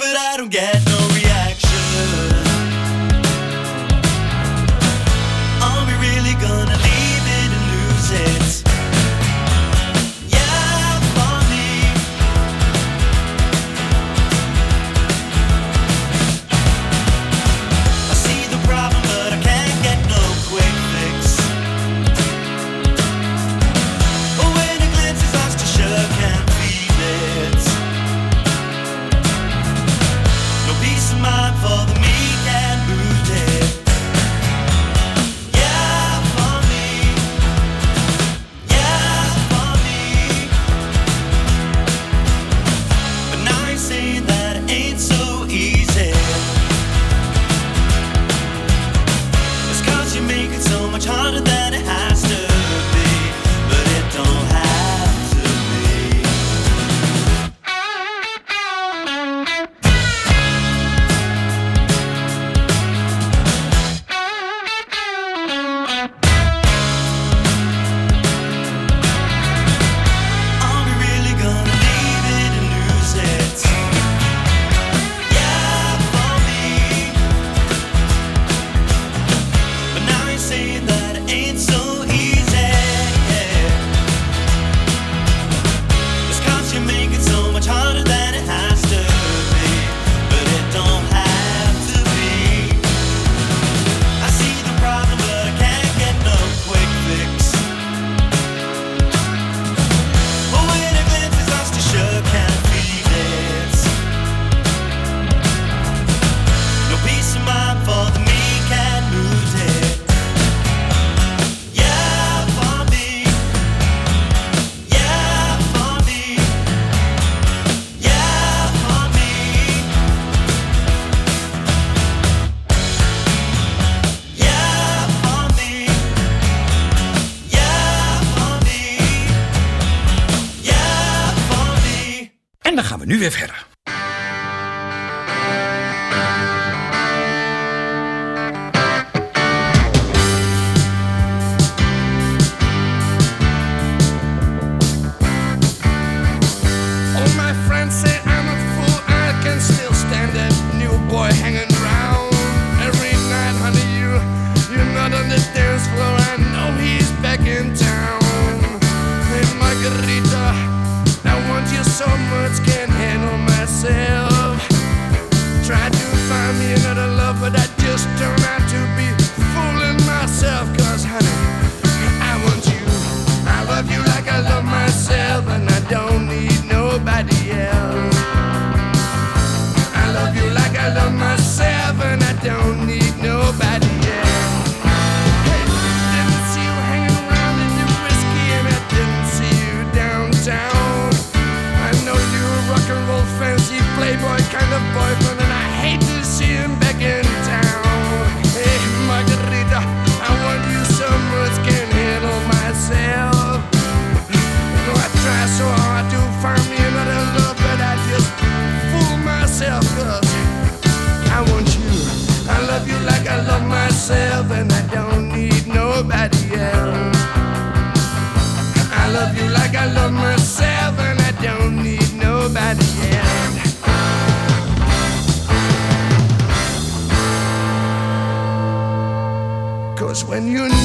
[230.40, 230.79] when you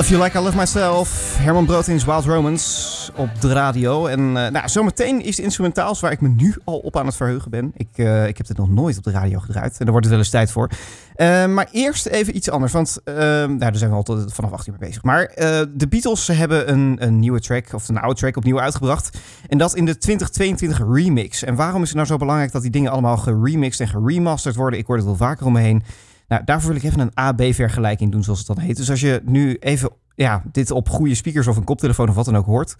[0.00, 1.36] Love You Like I Love Myself.
[1.38, 4.06] Herman Broodins Wild Romance op de radio.
[4.06, 7.16] En eh, nou, zometeen is de instrumentaals waar ik me nu al op aan het
[7.16, 7.72] verheugen ben.
[7.76, 9.70] Ik, eh, ik heb dit nog nooit op de radio gedraaid.
[9.70, 10.70] En daar wordt het wel eens tijd voor.
[11.14, 12.72] Eh, maar eerst even iets anders.
[12.72, 15.02] Want nou, daar zijn we al tot- vanaf 18 mee bezig.
[15.02, 15.32] Maar
[15.74, 19.18] de Beatles hebben een, een nieuwe track, of een oude track, opnieuw uitgebracht.
[19.48, 21.44] En dat in de 2022 remix.
[21.44, 24.78] En waarom is het nou zo belangrijk dat die dingen allemaal geremixed en geremasterd worden?
[24.78, 25.82] Ik hoor het wel vaker om me heen.
[26.30, 28.76] Nou, daarvoor wil ik even een A-B-vergelijking doen, zoals het dan heet.
[28.76, 32.24] Dus als je nu even ja, dit op goede speakers of een koptelefoon of wat
[32.24, 32.76] dan ook hoort,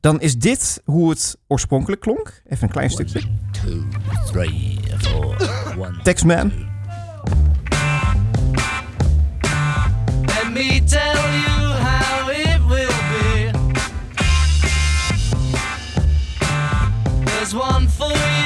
[0.00, 2.42] dan is dit hoe het oorspronkelijk klonk.
[2.46, 3.20] Even een klein stukje.
[4.26, 5.36] three, four,
[5.78, 6.02] one.
[6.02, 6.52] Taxman.
[17.52, 18.43] Let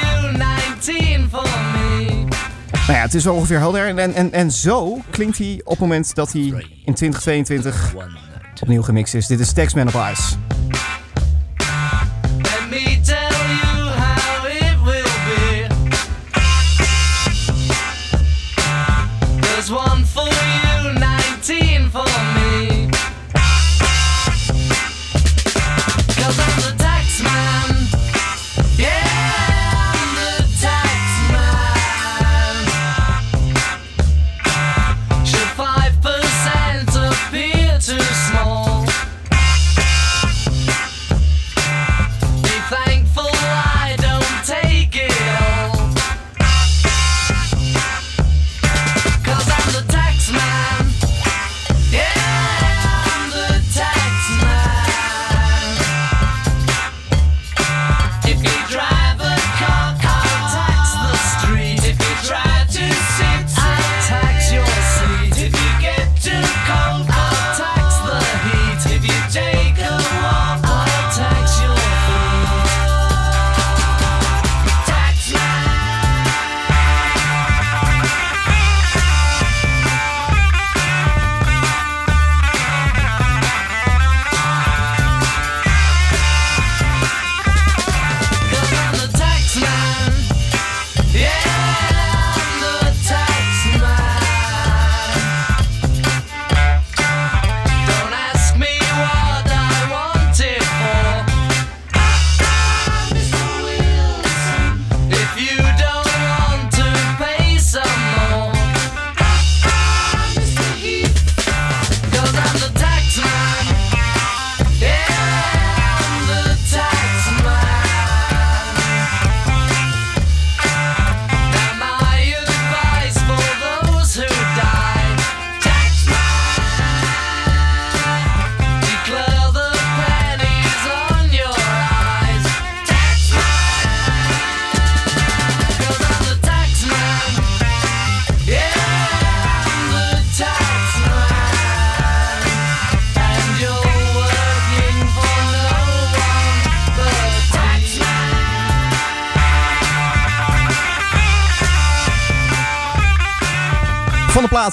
[2.89, 3.87] Nou ja, het is wel ongeveer helder.
[3.87, 6.41] En, en, en, zo klinkt hij op het moment dat hij
[6.85, 7.93] in 2022
[8.61, 9.27] opnieuw gemixt is.
[9.27, 10.35] Dit is Taxman op Ice.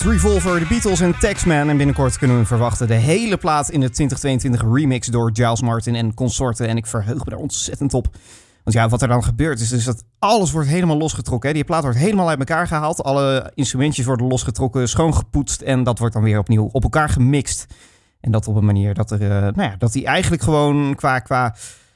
[0.03, 1.69] Revolver, de Beatles en Taxman.
[1.69, 5.95] En binnenkort kunnen we verwachten de hele plaat in de 2022 remix door Giles Martin
[5.95, 6.69] en consorten.
[6.69, 8.09] En ik verheug me daar ontzettend op.
[8.65, 11.49] Want ja, wat er dan gebeurt is dat alles wordt helemaal losgetrokken.
[11.49, 11.55] Hè.
[11.55, 13.03] Die plaat wordt helemaal uit elkaar gehaald.
[13.03, 15.61] Alle instrumentjes worden losgetrokken, schoongepoetst.
[15.61, 17.67] En dat wordt dan weer opnieuw op elkaar gemixt.
[18.21, 21.19] En dat op een manier dat er, eh, nou ja, dat die eigenlijk gewoon qua,
[21.19, 21.55] qua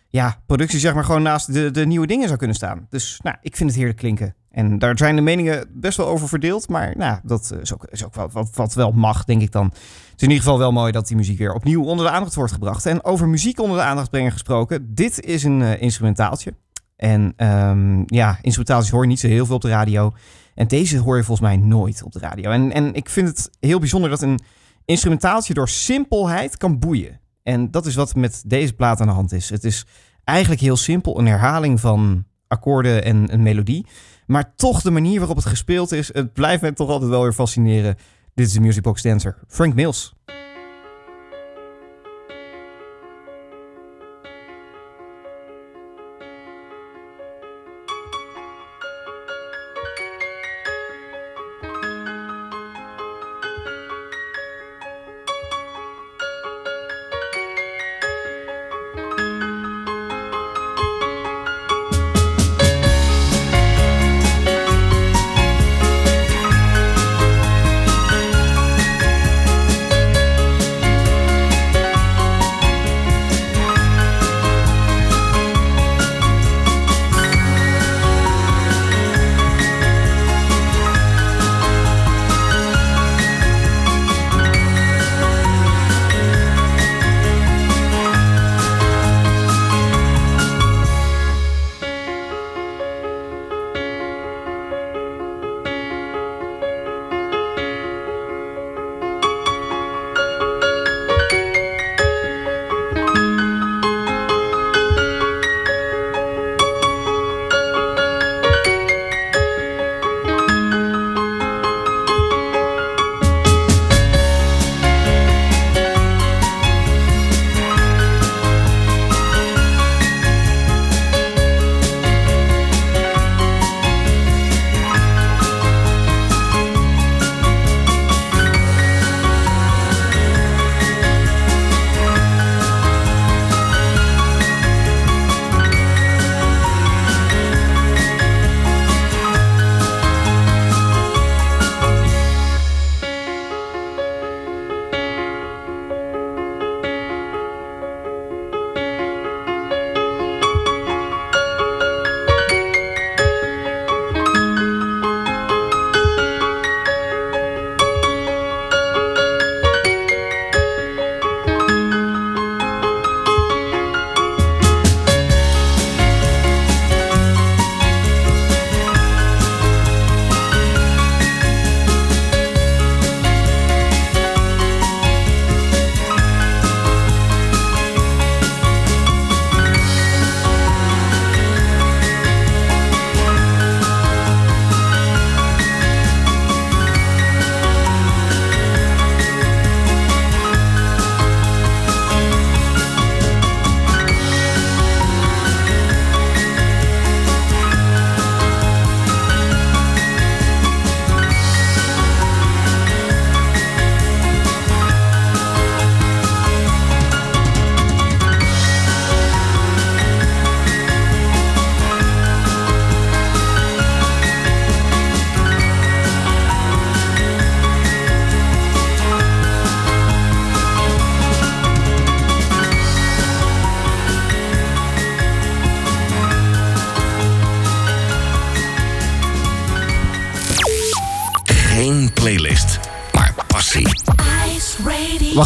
[0.09, 2.87] ja, productie zeg maar gewoon naast de, de nieuwe dingen zou kunnen staan.
[2.91, 4.35] Dus nou, ik vind het heerlijk klinken.
[4.51, 6.69] En daar zijn de meningen best wel over verdeeld.
[6.69, 9.65] Maar nou, dat is ook, is ook wat, wat wel mag, denk ik dan.
[9.65, 9.75] Het
[10.17, 12.53] is in ieder geval wel mooi dat die muziek weer opnieuw onder de aandacht wordt
[12.53, 12.87] gebracht.
[12.87, 14.95] En over muziek onder de aandacht brengen gesproken.
[14.95, 16.55] Dit is een eh, instrumentaaltje.
[16.97, 20.13] En ehm, ja, instrumentaaltjes hoor je niet zo heel veel op de radio.
[20.55, 22.51] En deze hoor je volgens mij nooit op de radio.
[22.51, 24.41] En, en ik vind het heel bijzonder dat een
[24.85, 27.21] instrumentaaltje door simpelheid kan boeien.
[27.43, 29.51] En dat is wat met deze plaat aan de hand is.
[29.51, 29.87] Het is
[30.25, 33.87] eigenlijk heel simpel, een herhaling van akkoorden en een melodie.
[34.31, 37.33] Maar toch de manier waarop het gespeeld is, het blijft me toch altijd wel weer
[37.33, 37.97] fascineren.
[38.35, 40.15] Dit is de Music Box Dancer, Frank Mills.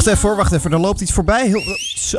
[0.05, 0.73] Wacht even wacht even.
[0.73, 1.47] Er loopt iets voorbij.
[1.47, 1.63] Heel,
[1.95, 2.19] zo.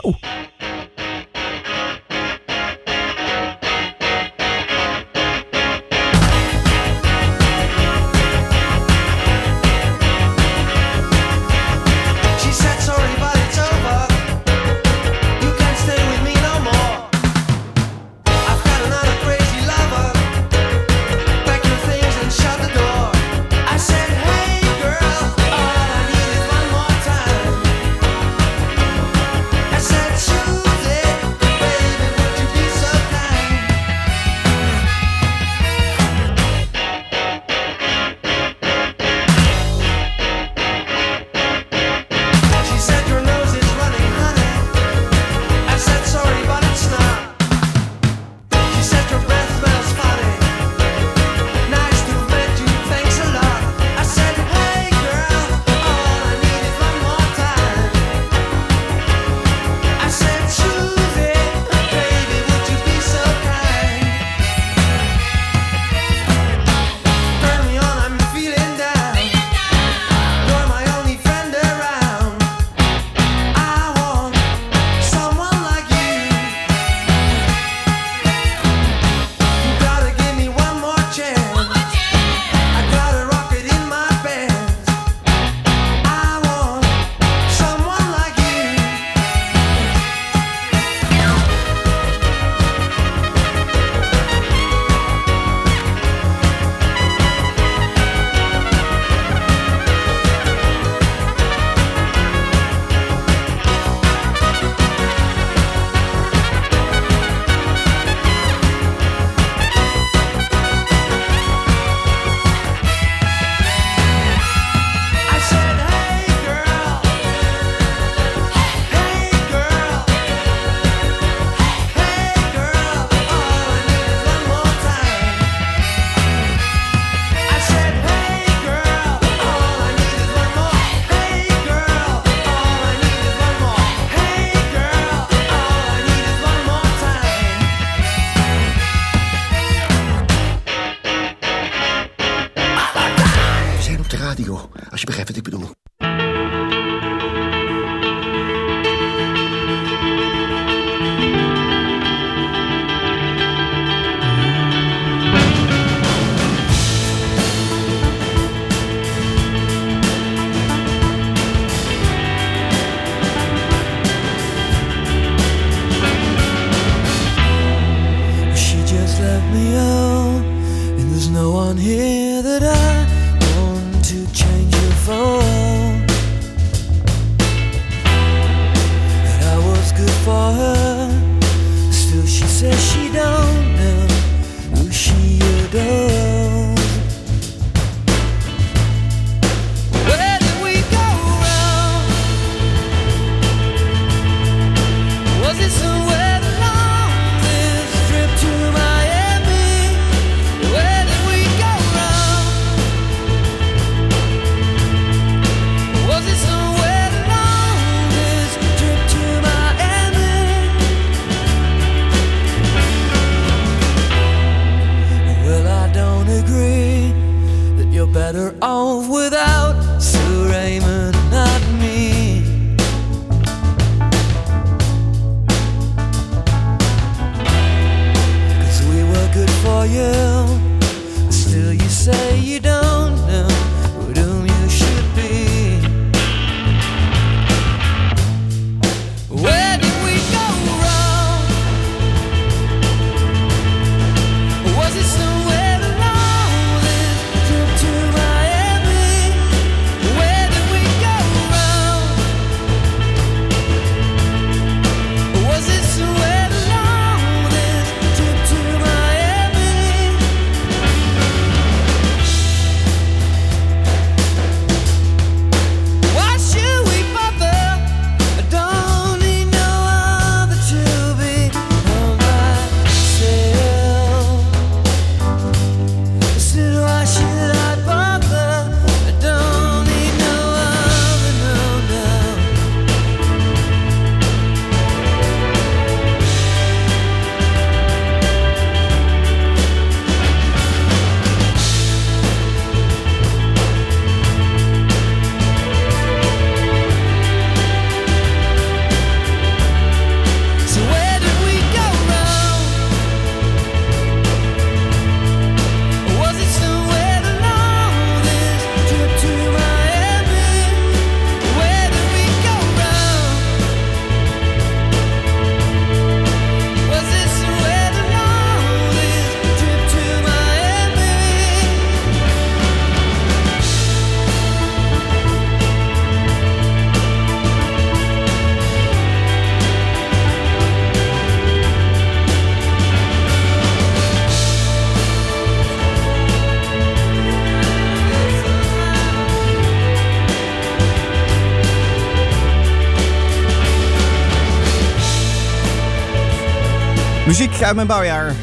[347.65, 348.33] Uit mijn bouwjaar.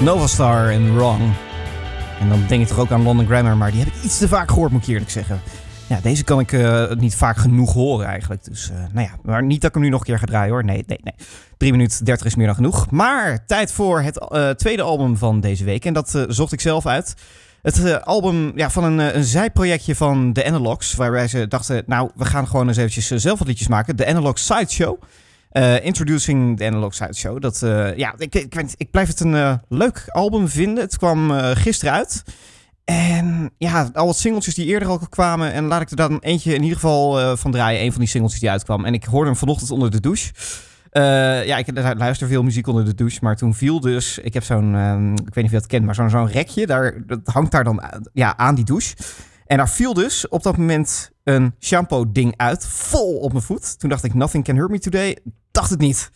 [0.00, 1.32] Nova Star en Wrong.
[2.20, 4.28] En dan denk ik toch ook aan London Grammar, maar die heb ik iets te
[4.28, 5.40] vaak gehoord, moet ik eerlijk zeggen.
[5.86, 8.44] Ja, deze kan ik eh, niet vaak genoeg horen eigenlijk.
[8.44, 10.52] Dus, eh, nou ja, maar niet dat ik hem nu nog een keer ga draaien
[10.52, 10.64] hoor.
[10.64, 11.14] Nee, nee, nee.
[11.56, 12.90] 3 minuten 30 is meer dan genoeg.
[12.90, 15.84] Maar tijd voor het eh, tweede album van deze week.
[15.84, 17.14] En dat zocht ik zelf uit.
[17.62, 20.94] Het album ja, van een, een zijprojectje van de Analogs.
[20.94, 23.96] Waarbij ze dachten, nou, we gaan gewoon eens eventjes zelf wat liedjes maken.
[23.96, 24.98] De Analog Sideshow.
[25.58, 27.40] Eh introducing the Analog Sideshow.
[27.40, 30.84] Dat, eh, ja, ik, ik, ik blijf het een eh, leuk album vinden.
[30.84, 32.22] Het kwam gisteren uit.
[32.84, 35.52] En ja, al wat singeltjes die eerder al kwamen.
[35.52, 37.82] En laat ik er dan eentje in ieder geval van draaien.
[37.82, 38.84] Een van die singeltjes die uitkwam.
[38.84, 40.32] En ik hoorde hem vanochtend onder de douche.
[41.46, 41.66] Ja, ik
[41.96, 43.18] luister veel muziek onder de douche.
[43.22, 44.18] Maar toen viel dus...
[44.18, 44.74] Ik heb zo'n...
[44.74, 46.66] ehm, ik weet niet of je dat kent, maar zo'n zo'n rekje.
[46.66, 47.82] Daar, dat hangt daar dan
[48.12, 48.94] ja, aan die douche.
[49.48, 52.66] En daar viel dus op dat moment een shampoo ding uit.
[52.66, 53.78] Vol op mijn voet.
[53.78, 55.18] Toen dacht ik, nothing can hurt me today.
[55.58, 56.10] Dacht het niet.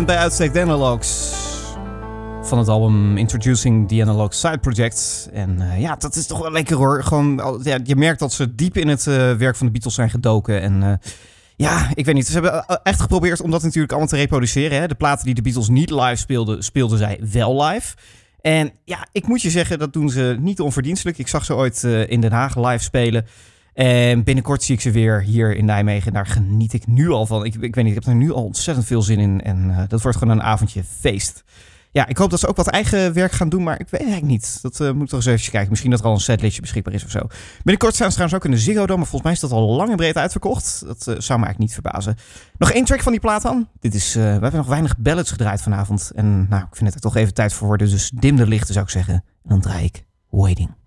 [0.00, 1.32] Coverband bij uitstek Analogs.
[2.42, 5.28] Van het album Introducing the Analog Side Project.
[5.32, 7.02] En eh, ja, dat is toch wel lekker hoor.
[7.02, 10.10] Gewoon, ja, je merkt dat ze diep in het eh, werk van de Beatles zijn
[10.10, 10.60] gedoken.
[10.60, 10.92] En eh,
[11.56, 12.26] ja, ik weet niet.
[12.26, 14.80] Ze hebben echt geprobeerd om dat natuurlijk allemaal te reproduceren.
[14.80, 14.88] Hè.
[14.88, 17.96] De platen die de Beatles niet live speelden, speelden zij wel live.
[18.40, 21.18] En ja, ik moet je zeggen, dat doen ze niet onverdienstelijk.
[21.18, 23.26] Ik zag ze ooit in Den Haag live spelen.
[23.74, 26.12] En binnenkort zie ik ze weer hier in Nijmegen.
[26.12, 27.44] Daar geniet ik nu al van.
[27.44, 29.42] Ik, ik weet niet, ik heb er nu al ontzettend veel zin in.
[29.42, 31.44] En eh, dat wordt gewoon een avondje feest.
[31.92, 34.30] Ja, ik hoop dat ze ook wat eigen werk gaan doen, maar ik weet eigenlijk
[34.30, 34.58] niet.
[34.62, 35.70] Dat eh, moet ik toch eens even kijken.
[35.70, 37.20] Misschien dat er al een setlistje beschikbaar is of zo.
[37.56, 39.76] Binnenkort staan ze trouwens ook in de Ziggo Dome, maar volgens mij is dat al
[39.76, 40.82] lang en breed uitverkocht.
[40.86, 42.16] Dat eh, zou me eigenlijk niet verbazen.
[42.58, 43.68] Nog één track van die plaat dan.
[43.80, 46.10] Dit is, we hebben nog weinig ballads gedraaid vanavond.
[46.14, 47.90] En nou, ik vind het er toch even tijd voor worden.
[47.90, 49.14] Dus dim de lichten zou ik zeggen.
[49.14, 50.79] En dan draai ik Waiting.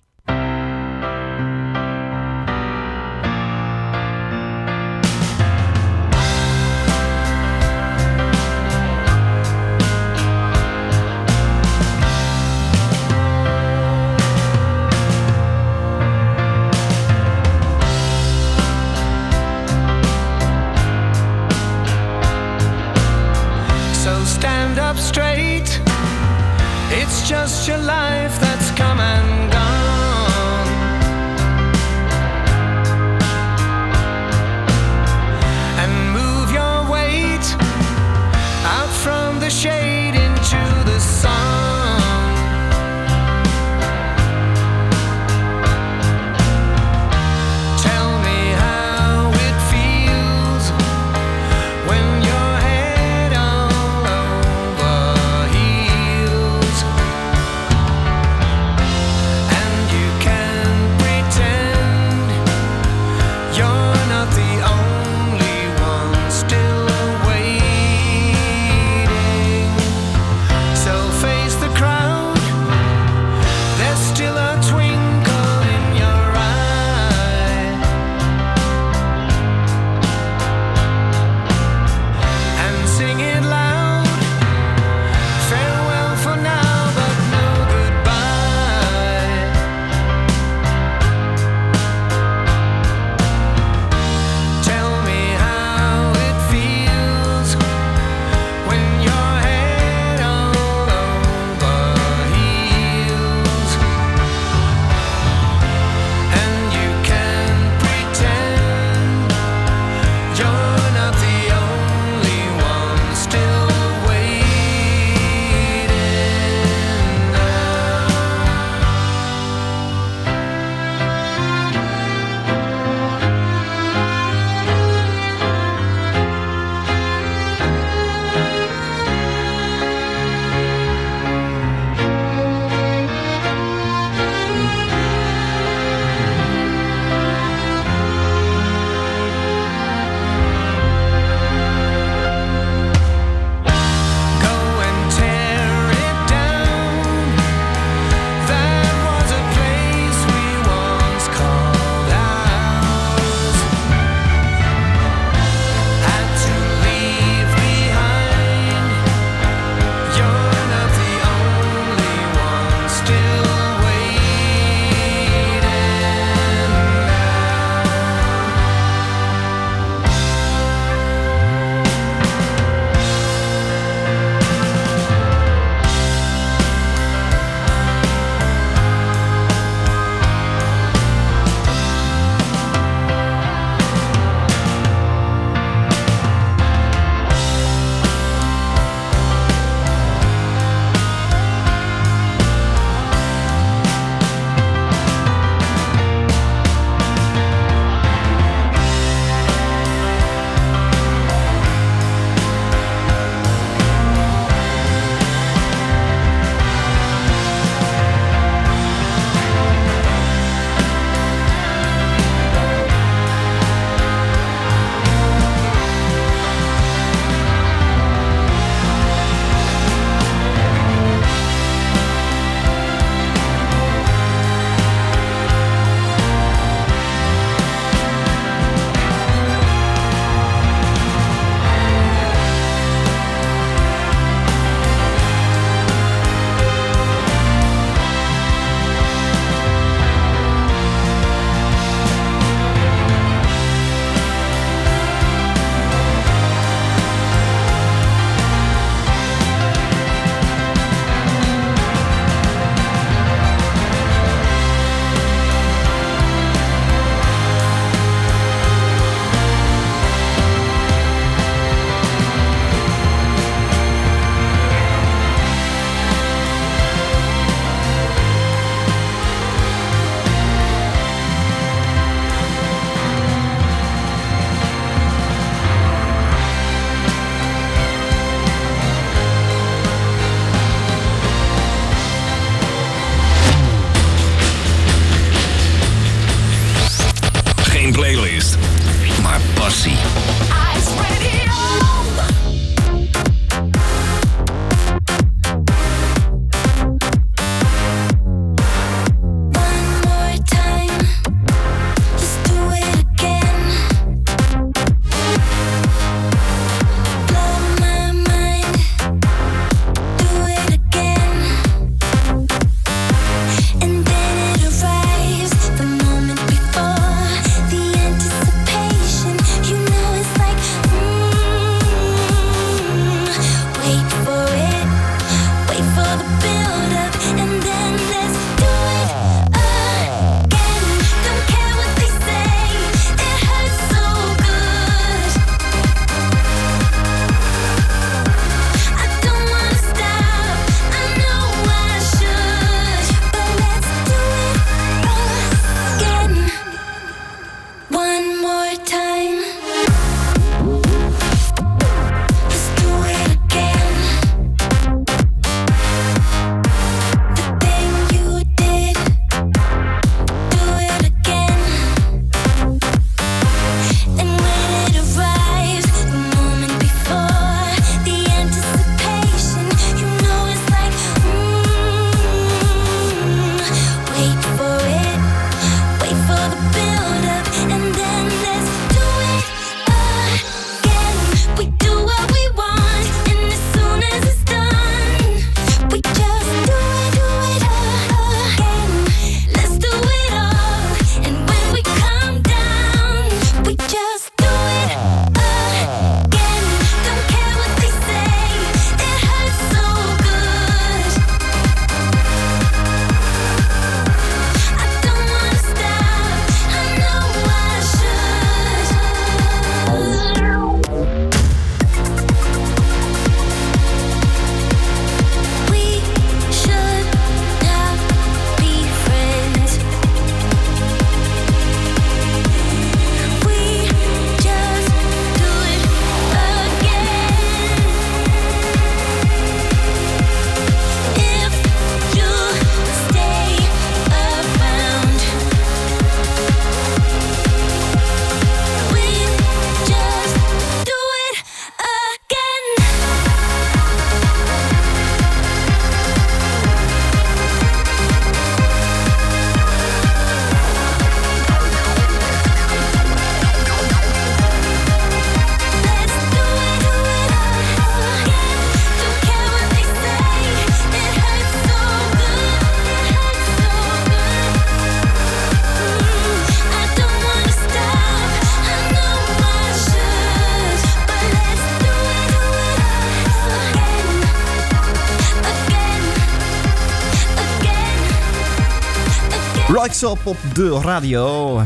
[480.04, 481.62] Up op de radio.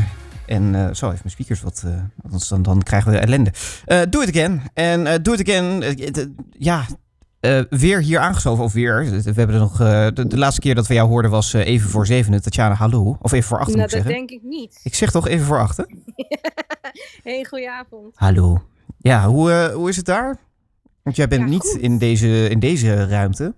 [0.46, 1.82] En eh, zo, even mijn speakers wat.
[1.86, 1.92] eh,
[2.22, 3.52] anders dan, dan krijgen we ellende.
[3.84, 4.62] Eh doe it again.
[4.74, 5.82] En doe again.
[5.82, 6.26] het, eh,
[6.58, 6.86] ja,
[7.70, 8.64] weer hier aangeschoven.
[8.64, 9.04] Of weer.
[9.10, 9.76] We hebben er nog.
[9.76, 12.42] de, de laatste keer dat we jou hoorden was even voor zevenen.
[12.42, 13.18] Tatjana, hallo.
[13.20, 14.10] Of even voor acht nou, dat zeggen.
[14.10, 14.80] denk ik niet.
[14.82, 15.86] Ik zeg toch even voor achten.
[17.24, 18.12] hey, goedenavond.
[18.14, 18.62] Hallo.
[18.98, 20.38] Ja, hoe, hoe is het daar?
[21.02, 23.54] Want jij bent niet in deze, in deze ruimte.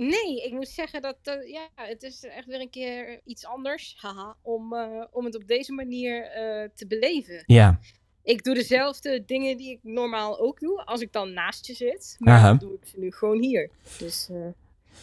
[0.00, 3.96] Nee, ik moet zeggen dat eh, ja, het is echt weer een keer iets anders
[3.98, 7.42] haha, om, eh, om het op deze manier eh, te beleven.
[7.46, 7.78] Ja.
[8.22, 12.16] Ik doe dezelfde dingen die ik normaal ook doe als ik dan naast je zit.
[12.18, 12.48] Maar Aha.
[12.48, 13.70] dan doe ik ze nu gewoon hier.
[13.98, 14.36] Dus eh,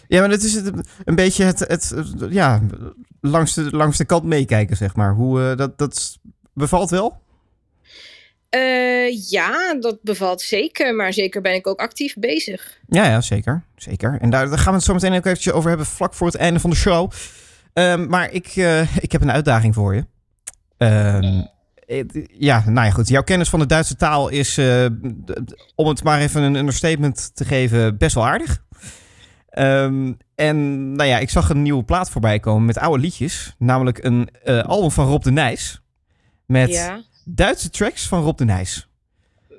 [0.07, 2.61] Ja, maar het is het, een beetje het, het, het- ja,
[3.21, 5.13] langs de, langs de kant meekijken, zeg maar.
[5.13, 6.19] Hoe, dat, dat
[6.53, 7.21] bevalt wel?
[8.55, 10.95] Eh, ja, dat bevalt zeker.
[10.95, 12.77] Maar zeker ben ik ook actief bezig.
[12.87, 13.63] Ja, ja, zeker.
[13.75, 14.17] zeker.
[14.21, 16.35] En daar, daar gaan we het zo meteen ook eventjes over hebben, vlak voor het
[16.35, 17.11] einde van de show.
[17.73, 20.05] Ehm, maar ik, eh, ik heb een uitdaging voor je.
[20.77, 21.41] Ehm,
[22.37, 23.07] ja, nou ja, goed.
[23.07, 24.85] Jouw kennis van de Duitse taal is, eh,
[25.75, 28.63] om het maar even een understatement te geven, best wel aardig.
[29.49, 33.55] Ehm, en nou ja, ik zag een nieuwe plaat voorbij komen met oude liedjes.
[33.57, 35.81] Namelijk een eh, album van Rob de Nijs.
[36.45, 37.01] Met Ja.
[37.25, 38.87] Duitse tracks van Rob de Nijs.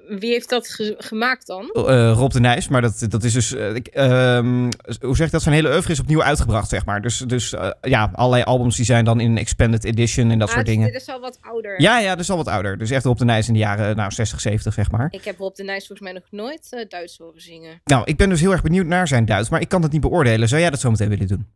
[0.08, 1.70] Wie heeft dat ge- gemaakt dan?
[1.72, 3.54] Eh, Rob de Nijs, maar dat, dat is dus...
[3.54, 4.70] eh, ik, ehm,
[5.00, 5.42] hoe zeg ik dat?
[5.42, 7.02] Zijn hele oeuvre is opnieuw uitgebracht, zeg maar.
[7.02, 10.48] Dus, dus eh, ja, allerlei albums die zijn dan in een expanded edition en dat
[10.48, 10.92] Ah, soort het- dingen.
[10.92, 11.80] Dit is al wat ouder.
[11.80, 12.78] Ja, ja, dat is al wat ouder.
[12.78, 15.08] Dus echt Rob de Nijs in de jaren nou, 60, 70, zeg maar.
[15.10, 17.80] Ik heb Rob de Nijs volgens mij nog nooit Duits horen zingen.
[17.84, 20.00] Nou, ik ben dus heel erg benieuwd naar zijn Duits, maar ik kan dat niet
[20.00, 20.48] beoordelen.
[20.48, 21.46] Zou jij dat zo meteen willen doen?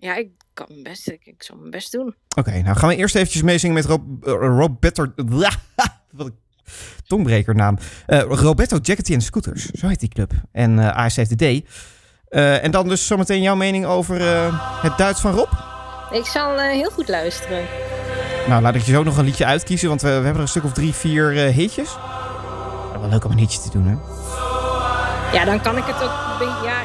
[0.00, 1.08] Ja, ik kan mijn best.
[1.08, 2.14] Ik, ik zal mijn best doen.
[2.36, 5.06] Oké, nou gaan we eerst eventjes meezingen met Rob, eh, Roberto...
[6.16, 6.38] Wat een
[7.06, 7.78] tongbrekernaam.
[8.06, 10.32] Eh, Roberto Jackety en Scooters, zo heet die club.
[10.52, 11.68] En eh AS heeft de D.
[12.28, 15.52] Eh, en dan dus zometeen jouw mening over eh, het Duits van Rob.
[16.10, 17.64] Ik zal eh, heel goed luisteren.
[18.48, 20.48] Nou, laat ik je zo nog een liedje uitkiezen, want we, we hebben er een
[20.48, 21.96] stuk of drie, vier eh, hitjes.
[23.00, 23.96] Wel leuk om een hitje te doen, hè?
[25.32, 26.64] Ja, dan kan ik het ook.
[26.64, 26.77] Ja,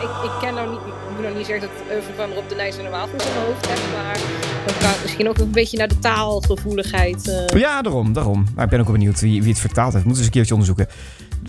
[1.48, 3.68] niet zeggen dat van Rob de Nijs er normaal goed in mijn hoofd.
[3.94, 4.18] Maar
[4.65, 7.28] dan kan misschien ook een beetje naar de taalgevoeligheid...
[7.28, 8.45] eh, Ja, daarom, daarom.
[8.56, 10.06] Maar ik ben ook wel benieuwd wie, het vertaald heeft.
[10.06, 10.88] Moeten we eens een keertje onderzoeken.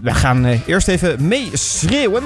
[0.03, 2.23] We gaan eh, eerst even meeschreeuwen.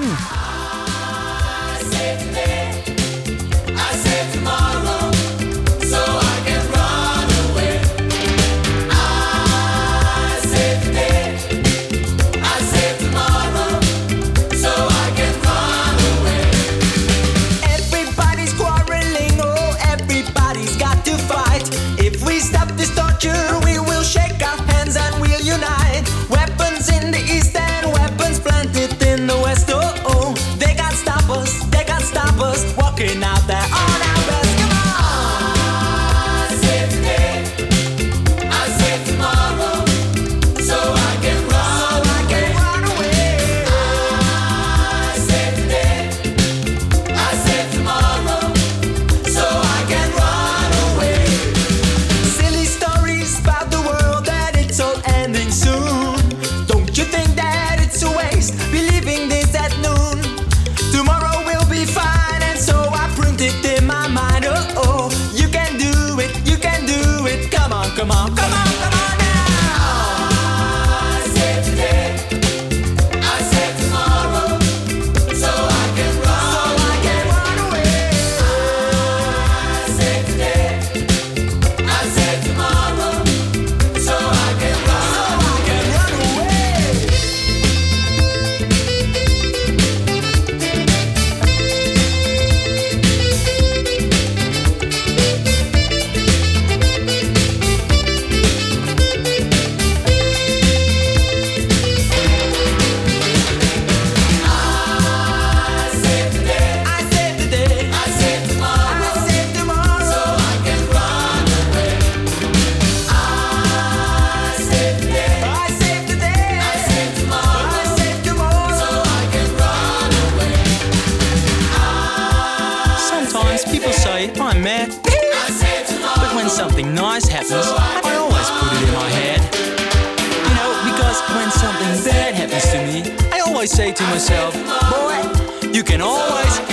[133.69, 134.53] Say to myself,
[134.89, 136.68] boy, you can always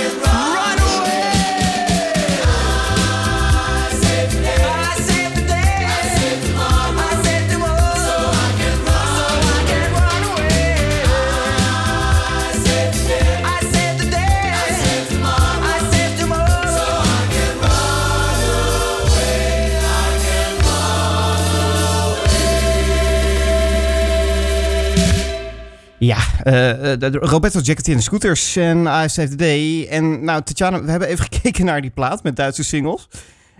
[26.47, 29.89] Eh, eh, de- Roberto Giacchetti Scooters en I Save the Day.
[29.89, 33.09] En nou, Tatjana, we hebben even gekeken naar die plaat met Duitse singles.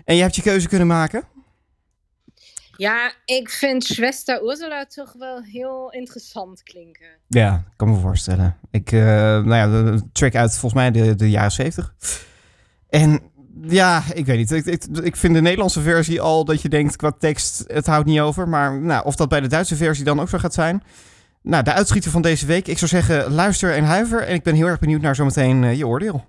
[0.05, 1.23] En je hebt je keuze kunnen maken.
[2.77, 7.07] Ja, ik vind Schwester Ursula toch wel heel interessant klinken.
[7.27, 8.57] Ja, ik kan me voorstellen.
[8.71, 11.93] Ik, eh, nou ja, de, track uit volgens mij de, de jaren 70.
[12.89, 13.21] En
[13.61, 14.51] ja, ik weet niet.
[14.51, 18.05] Ik, ik, ik vind de Nederlandse versie al dat je denkt qua tekst, het houdt
[18.05, 18.49] niet over.
[18.49, 20.83] Maar nou, of dat bij de Duitse versie dan ook zo gaat zijn.
[21.47, 22.67] Nou, de uitschieter van deze week.
[22.67, 24.21] Ik zou zeggen, luister en huiver.
[24.21, 26.25] En ik ben heel erg benieuwd naar zometeen eh, je oordeel.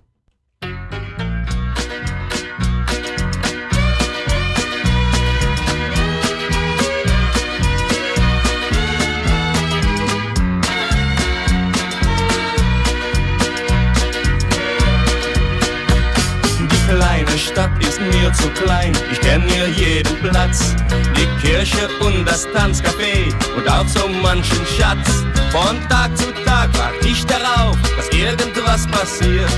[18.29, 20.75] Mir zu klein, ich kenn hier jeden Platz.
[21.15, 25.23] Die Kirche und das Tanzcafé und auch so manchen Schatz.
[25.51, 29.49] Von Tag zu Tag wart ich darauf, dass irgendwas passiert.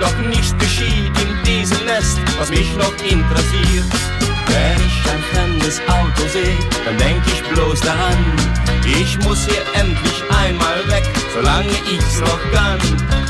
[0.00, 3.90] Doch nichts geschieht in diesem Nest, was mich noch interessiert.
[4.46, 8.18] Wenn ich ein fremdes Auto sehe, dann denk ich bloß daran.
[8.84, 11.04] Ich muss hier endlich einmal weg,
[11.34, 12.78] solange ich's noch kann.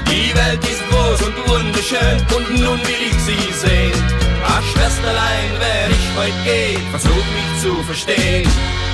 [0.07, 4.20] Die Welt ist groß und wunderschön und nun will ich sie sehen.
[4.45, 8.49] Ach Schwesterlein, wenn ich heut geh, versuch mich zu verstehen.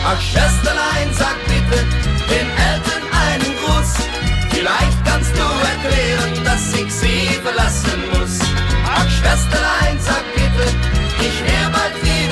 [0.05, 1.85] Ach Schwesterlein, sag bitte
[2.31, 3.95] den Eltern einen Gruß.
[4.51, 8.39] Vielleicht kannst du erklären, dass ich sie verlassen muss.
[8.85, 10.67] Ach Schwesterlein, sag bitte,
[11.21, 12.26] ich wär bald wieder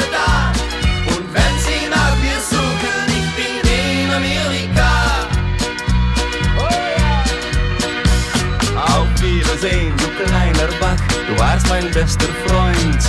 [11.28, 13.02] du warst mein bester Freund.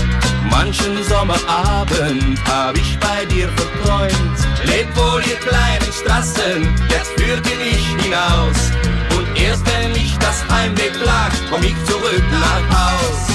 [0.50, 4.38] Manchen Sommerabend hab ich bei dir verträumt.
[4.64, 8.72] Lebt wohl ihr kleinen Straßen, jetzt führt ihr mich hinaus.
[9.18, 13.35] Und erst wenn mich das Heimweh plagt, komm ich zurück nach Haus.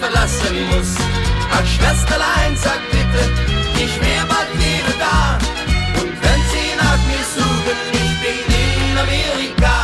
[0.00, 0.94] Verlassen muss.
[1.50, 3.22] Ach Schwesterlein, sag bitte,
[3.76, 5.38] ich wär bald wieder da.
[6.00, 9.74] Und wenn sie nach mir suchen, ich bin in Amerika.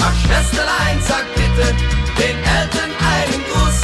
[0.00, 1.66] Ach Schwesterlein, sag bitte
[2.18, 3.78] den Eltern einen Gruß.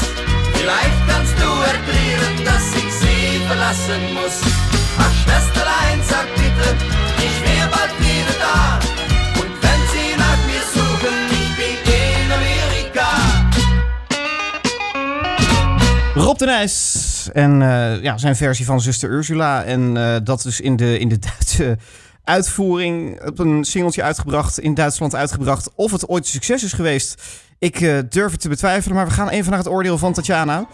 [0.55, 4.41] Vielleicht kannst du erklären, dass ich sie verlassen muss.
[4.99, 6.69] Ach Schwesterlein, sag bitte,
[17.33, 19.65] En eh, ja, zijn versie van Zuster Ursula.
[19.65, 21.79] En eh, dat dus in de, in de Duitse
[22.25, 25.71] uitvoering op een singeltje uitgebracht, in Duitsland uitgebracht.
[25.75, 27.23] Of het ooit een succes is geweest,
[27.59, 28.97] ik eh, durf het te betwijfelen.
[28.97, 30.67] Maar we gaan even naar het oordeel van Tatjana.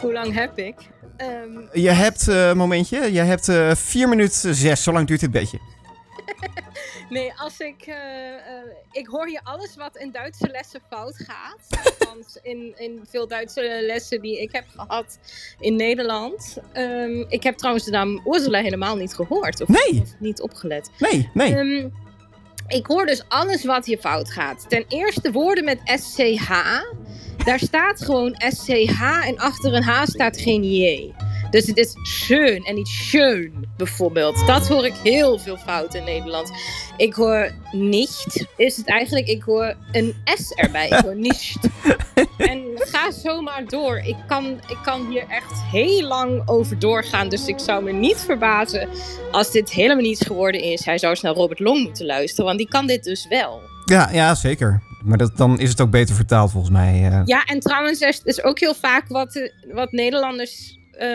[0.00, 0.74] Hoe lang heb ik?
[1.16, 1.30] Ehm,
[1.72, 4.82] Je hebt, momentje, je hebt eh 4 minuten 6.
[4.82, 5.58] Zo lang duurt dit beetje.
[7.08, 7.82] nee, als ik.
[7.86, 8.40] eh, eh,
[8.92, 11.66] ik hoor hier alles wat in Duitse lessen fout gaat.
[12.00, 15.18] Althans, in, in veel Duitse lessen die ik heb gehad
[15.60, 16.56] in Nederland.
[16.72, 19.60] Ehm, ik heb trouwens de naam Ursula helemaal niet gehoord.
[19.60, 20.90] Of, of niet opgelet.
[20.98, 21.54] Nee, nee.
[21.56, 21.88] Ehm,
[22.68, 24.68] ik hoor dus alles wat hier fout gaat.
[24.68, 26.50] Ten eerste woorden met SCH.
[27.44, 31.12] Daar staat gewoon SCH en achter een H staat geen J.
[31.52, 34.46] Dus het is schön en niet schön, bijvoorbeeld.
[34.46, 36.50] Dat hoor ik heel veel fout in Nederland.
[36.96, 39.26] Ik hoor nicht, is het eigenlijk.
[39.26, 40.88] Ik hoor een S erbij.
[40.88, 41.58] Ik hoor nicht.
[42.36, 43.96] En ga zomaar door.
[43.98, 47.28] Ik kan, ik kan hier echt heel lang over doorgaan.
[47.28, 48.88] Dus ik zou me niet verbazen
[49.30, 50.84] als dit helemaal niets geworden is.
[50.84, 53.60] Hij zou eens naar Robert Long moeten luisteren, want die kan dit dus wel.
[53.84, 54.82] Ja, ja zeker.
[55.04, 57.10] Maar dat, dan is het ook beter vertaald volgens mij.
[57.10, 57.20] eh.
[57.24, 61.08] Ja, en trouwens, er is ook heel vaak wat, eh, wat Nederlanders eh,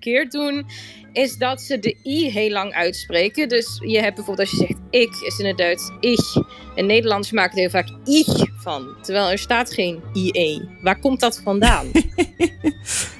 [0.00, 0.66] verkeerd doen,
[1.12, 3.48] is dat ze de i heel lang uitspreken.
[3.48, 6.36] Dus je hebt bijvoorbeeld als je zegt ik, is in het Duits ich.
[6.74, 10.68] En Nederlanders maken er heel vaak ich van, terwijl er staat geen ie.
[10.82, 11.86] Waar komt dat vandaan?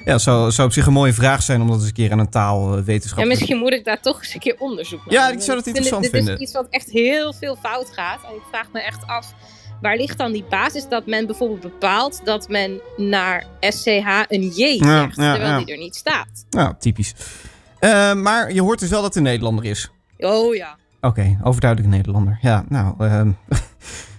[0.05, 2.19] Ja, zou, zou op zich een mooie vraag zijn om dat eens een keer aan
[2.19, 5.41] een taalwetenschap En misschien moet ik daar toch eens een keer onderzoek naar Ja, ik
[5.41, 6.39] zou dat interessant dit, dit vinden.
[6.39, 8.23] is iets wat echt heel veel fout gaat.
[8.23, 9.33] En ik vraag me echt af,
[9.81, 14.77] waar ligt dan die basis dat men bijvoorbeeld bepaalt dat men naar SCH een J
[14.77, 16.45] zegt, Ja, ja, terwijl die er niet staat?
[16.49, 17.13] Nou, typisch.
[17.79, 19.91] Eh, maar je hoort dus wel dat het een Nederlander is.
[20.17, 20.77] Oh ja.
[21.01, 22.37] Oké, overduidelijk een Nederlander.
[22.41, 23.31] Ja, nou, ehm,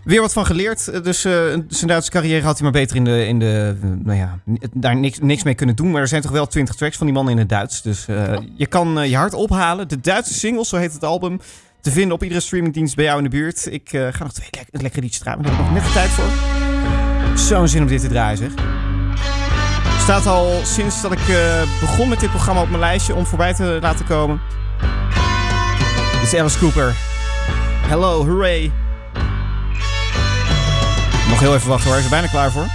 [0.04, 1.04] Weer wat van geleerd.
[1.04, 1.32] Dus eh,
[1.68, 4.38] zijn Duitse carrière had hij maar beter in de, in de eh, nou ja,
[4.72, 5.90] daar niks, niks mee kunnen doen.
[5.90, 7.82] Maar er zijn toch wel 20 tracks van die man in het Duits.
[7.82, 8.06] Dus
[8.56, 9.88] je kan je hart ophalen.
[9.88, 11.40] De Duitse singles, zo heet het album,
[11.82, 13.66] te vinden op iedere streamingdienst bij jou in de buurt.
[13.70, 15.42] Ik eh, ga nog twee lek lekkere liedjes draaien.
[15.42, 17.38] Daar heb ik nog net de tijd voor.
[17.38, 18.50] Zo'n zin om dit te draaien, zeg.
[20.00, 23.54] Staat al sinds dat ik eh, begon met dit programma op mijn lijstje om voorbij
[23.54, 24.40] te laten komen.
[26.12, 26.94] Dit is Alice Cooper.
[27.86, 28.72] Hello, hooray.
[31.28, 32.66] Nog heel even wachten hoor, is er bijna klaar voor.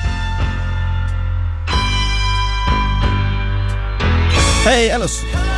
[4.63, 5.56] Hey Alice.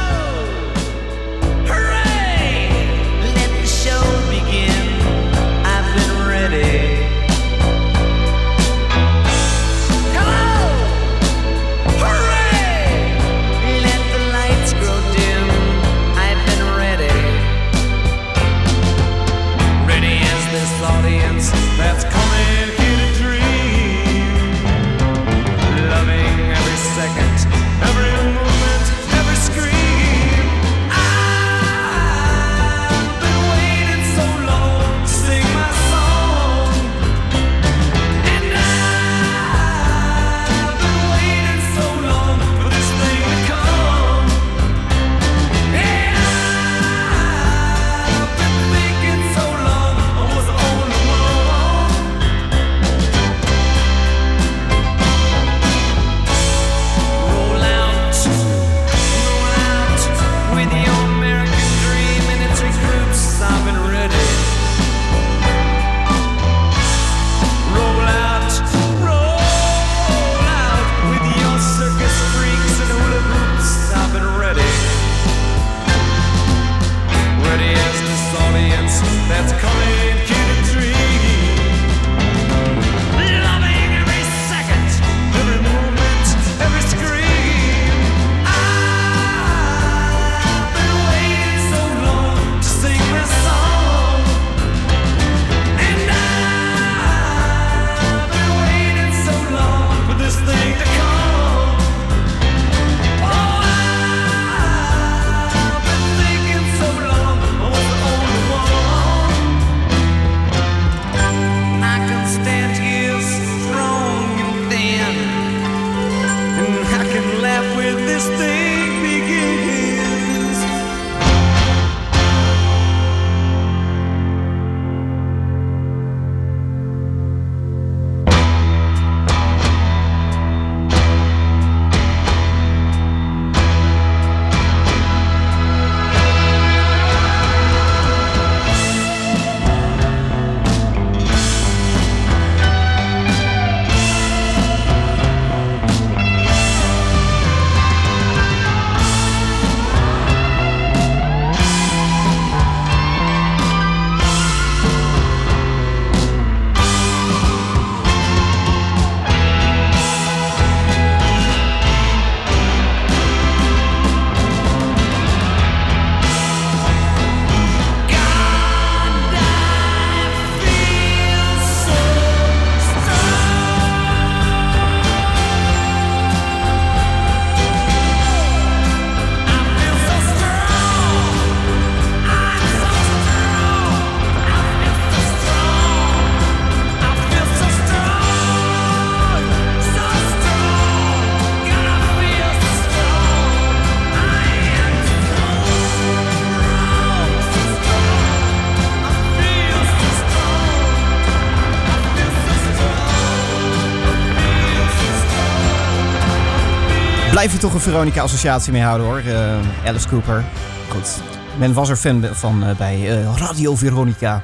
[207.40, 210.46] Blijf je toch een Veronica-associatie mee houden hoor, eh, Alice Cooper.
[210.90, 211.22] Goed,
[211.58, 214.44] men was er fan van eh, bij eh, Radio Veronica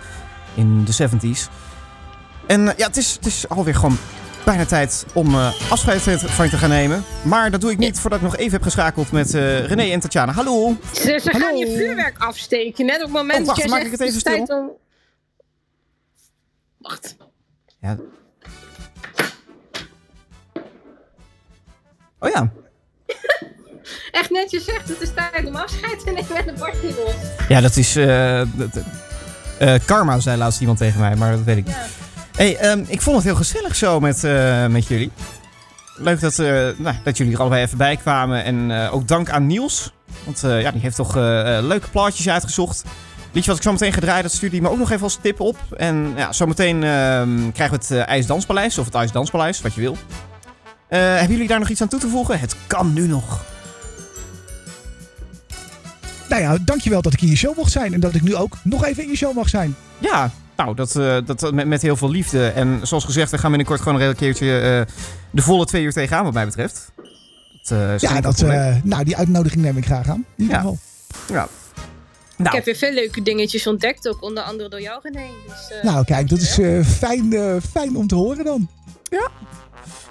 [0.54, 1.50] in de 70s.
[2.48, 3.98] En ja, het is, het is alweer gewoon
[4.46, 5.36] bijna tijd om
[5.70, 7.04] afscheid van je te gaan nemen.
[7.24, 10.00] Maar dat doe ik niet voordat ik nog even heb geschakeld met eh, René en
[10.00, 10.32] Tatjana.
[10.32, 10.78] Hallo!
[10.94, 12.86] Ze, ze gaan je vuurwerk afsteken.
[12.86, 14.58] Net op het moment Oh, wacht, dat jij maak zegt, ik het even stil?
[14.58, 14.72] om-
[16.78, 17.16] Wacht.
[17.80, 17.98] Ja.
[22.20, 22.52] Oh ja.
[24.16, 27.14] Echt netjes zegt, het is tijd om afscheid te nemen met de party los.
[27.48, 27.96] Ja, dat is.
[27.96, 28.84] eh, dat-
[29.60, 31.76] eh, karma, zei laatst iemand tegen mij, maar dat weet ik niet.
[32.36, 35.12] Hey, ehm, ik vond het heel gezellig zo met, eh, met jullie.
[35.98, 36.48] Leuk dat, eh,
[36.78, 38.44] nou, dat jullie er allebei even bij kwamen.
[38.44, 39.92] En eh, ook dank aan Niels.
[40.24, 42.84] Want eh, ja, die heeft toch eh, eh, leuke plaatjes uitgezocht.
[43.32, 45.18] Liedje wat ik zo meteen ga draaien, dat stuurde hij me ook nog even als
[45.22, 45.58] tip op.
[45.78, 49.98] En ja, zometeen ehm, krijgen we het eh, IJsdanspaleis, of het IJsdanspaleis, wat je wil.
[50.88, 52.40] Eh, hebben jullie daar nog iets aan toe te voegen?
[52.40, 53.44] Het kan nu nog.
[56.30, 57.94] Nou ja, dankjewel dat ik in je show mocht zijn.
[57.94, 59.76] En dat ik nu ook nog even in je show mag zijn.
[59.98, 62.48] Ja, nou, dat, eh, dat met, met heel veel liefde.
[62.48, 64.94] En zoals gezegd, we gaan binnenkort gewoon een keertje eh,
[65.32, 66.92] de volle twee uur tegenaan, wat mij betreft.
[67.64, 70.26] Dat, eh, Ja, dat, eh, nou, die uitnodiging neem ik graag aan.
[70.36, 70.62] In ieder Ja.
[70.62, 70.78] geval.
[71.28, 71.48] ja.
[72.38, 75.26] Ik heb weer veel leuke dingetjes ontdekt, ook onder andere door jou, René.
[75.48, 78.70] Dus, eh, Nou, kijk, dat is eh, fijn, eh, fijn om te horen dan.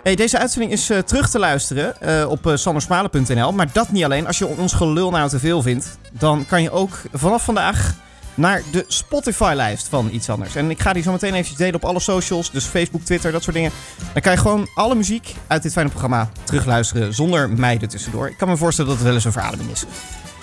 [0.03, 3.53] Hey, deze uitzending is eh, terug te luisteren eh, op uh, sandersmalen.nl.
[3.53, 4.27] Maar dat niet alleen.
[4.27, 7.95] Als je ons gelul nou te veel vindt, dan kan je ook vanaf vandaag
[8.35, 10.55] naar de Spotify-lijst van Iets Anders.
[10.55, 13.43] En ik ga die zo meteen even delen op alle socials, dus Facebook, Twitter, dat
[13.43, 13.71] soort dingen.
[14.13, 18.29] Dan kan je gewoon alle muziek uit dit fijne programma terugluisteren zonder mij er tussendoor.
[18.29, 19.85] Ik kan me voorstellen dat het wel eens een verademing is.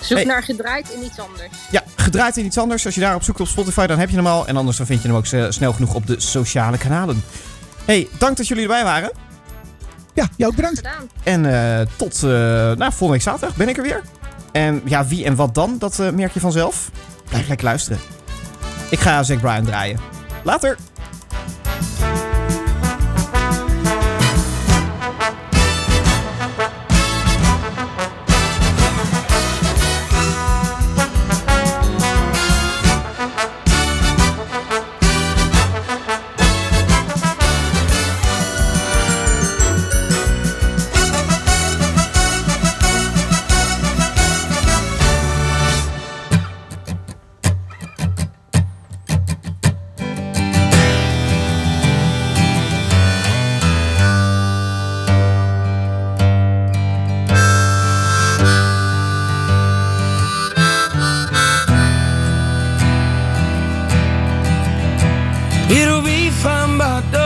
[0.00, 0.26] Zoek Hey.
[0.26, 1.50] naar gedraaid in iets anders.
[1.70, 2.86] Ja, gedraaid in iets anders.
[2.86, 4.46] Als je daarop zoekt op Spotify, dan heb je hem al.
[4.46, 7.22] En anders dan vind je hem ook snel genoeg op de sociale kanalen.
[7.84, 9.10] Hey, dank dat jullie erbij waren.
[10.14, 10.76] Ja, jou ook bedankt.
[10.76, 11.10] Gedaan.
[11.22, 11.46] En
[11.80, 14.02] eh, tot eh, nou, volgende week zaterdag ben ik er weer.
[14.52, 16.90] En ja, wie en wat dan, dat eh, merk je vanzelf.
[17.28, 17.98] Blijf lekker luisteren.
[18.90, 19.98] Ik ga Zack Bryan draaien.
[20.44, 20.76] Later!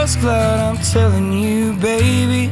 [0.07, 2.49] Dusk cloud, I'm telling you, baby.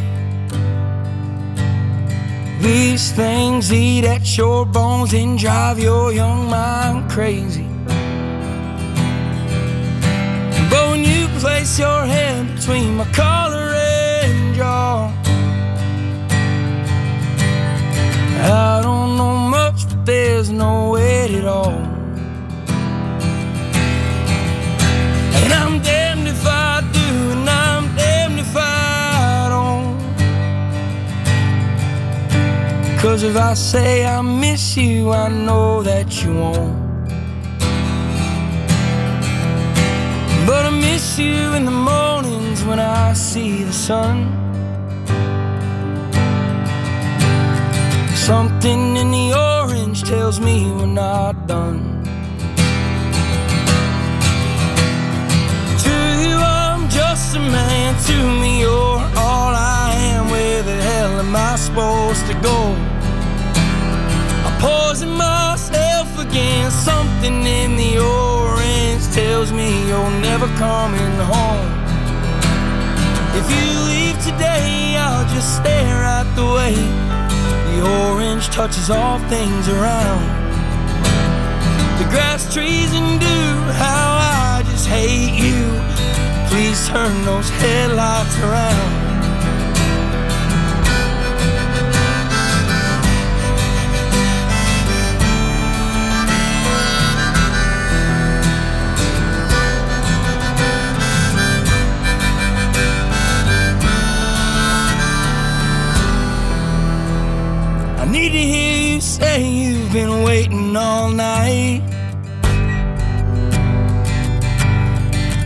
[2.61, 7.69] These things eat at your bones and drive your young mind crazy.
[10.69, 15.13] But when you place your hand between my collar and jaw,
[18.43, 21.94] I don't know much, but there's no weight at all.
[33.15, 37.07] Cause if I say I miss you, I know that you won't.
[40.45, 44.17] But I miss you in the mornings when I see the sun.
[48.17, 52.03] Something in the orange tells me we're not done.
[55.85, 57.95] To you, I'm just a man.
[58.07, 60.31] To me, you're all I am.
[60.33, 62.94] Where the hell am I supposed to go?
[64.61, 66.71] Poison myself again.
[66.71, 71.71] Something in the orange tells me you're never coming home.
[73.41, 76.75] If you leave today, I'll just stare at the way
[77.71, 80.25] the orange touches all things around.
[81.99, 85.63] The grass, trees, and dew, how I just hate you.
[86.49, 89.04] Please turn those headlights around.
[108.35, 111.83] To hear you say you've been waiting all night.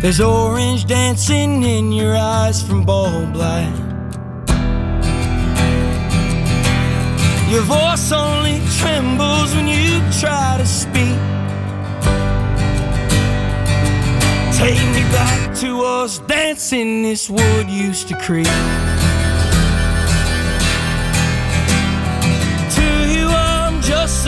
[0.00, 3.76] There's orange dancing in your eyes from bulb light.
[7.50, 11.18] Your voice only trembles when you try to speak.
[14.56, 18.48] Take me back to us dancing this wood used to creep.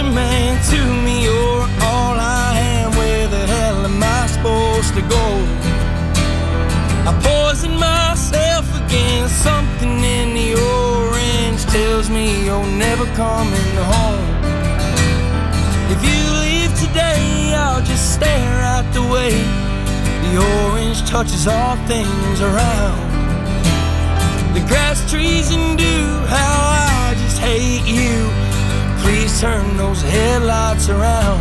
[0.01, 0.56] A man.
[0.70, 2.90] To me, you're all I am.
[2.93, 5.27] Where the hell am I supposed to go?
[7.09, 9.28] I poison myself again.
[9.28, 14.28] Something in the orange tells me you're never coming home.
[15.94, 19.32] If you leave today, I'll just stare out the way
[20.24, 23.10] the orange touches all things around.
[24.55, 26.06] The grass, trees, and dew,
[26.36, 26.55] how
[26.89, 28.40] I just hate you.
[29.02, 31.40] Please turn those headlights around.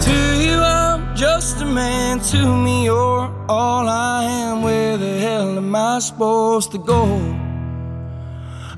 [0.00, 2.20] To you, I'm just a man.
[2.20, 4.62] To me, you're all I am.
[4.62, 7.04] Where the hell am I supposed to go?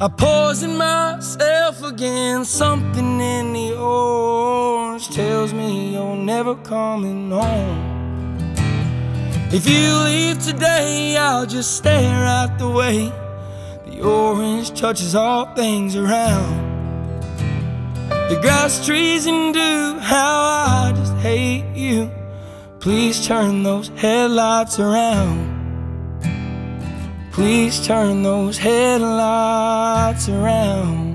[0.00, 2.44] I poison myself again.
[2.44, 7.93] Something in the orange tells me you're never coming home.
[9.56, 13.12] If you leave today, I'll just stare at the way
[13.86, 16.59] the orange touches all things around.
[18.09, 22.10] The grass, trees, and dew, how I just hate you.
[22.81, 25.39] Please turn those headlights around.
[27.31, 31.13] Please turn those headlights around.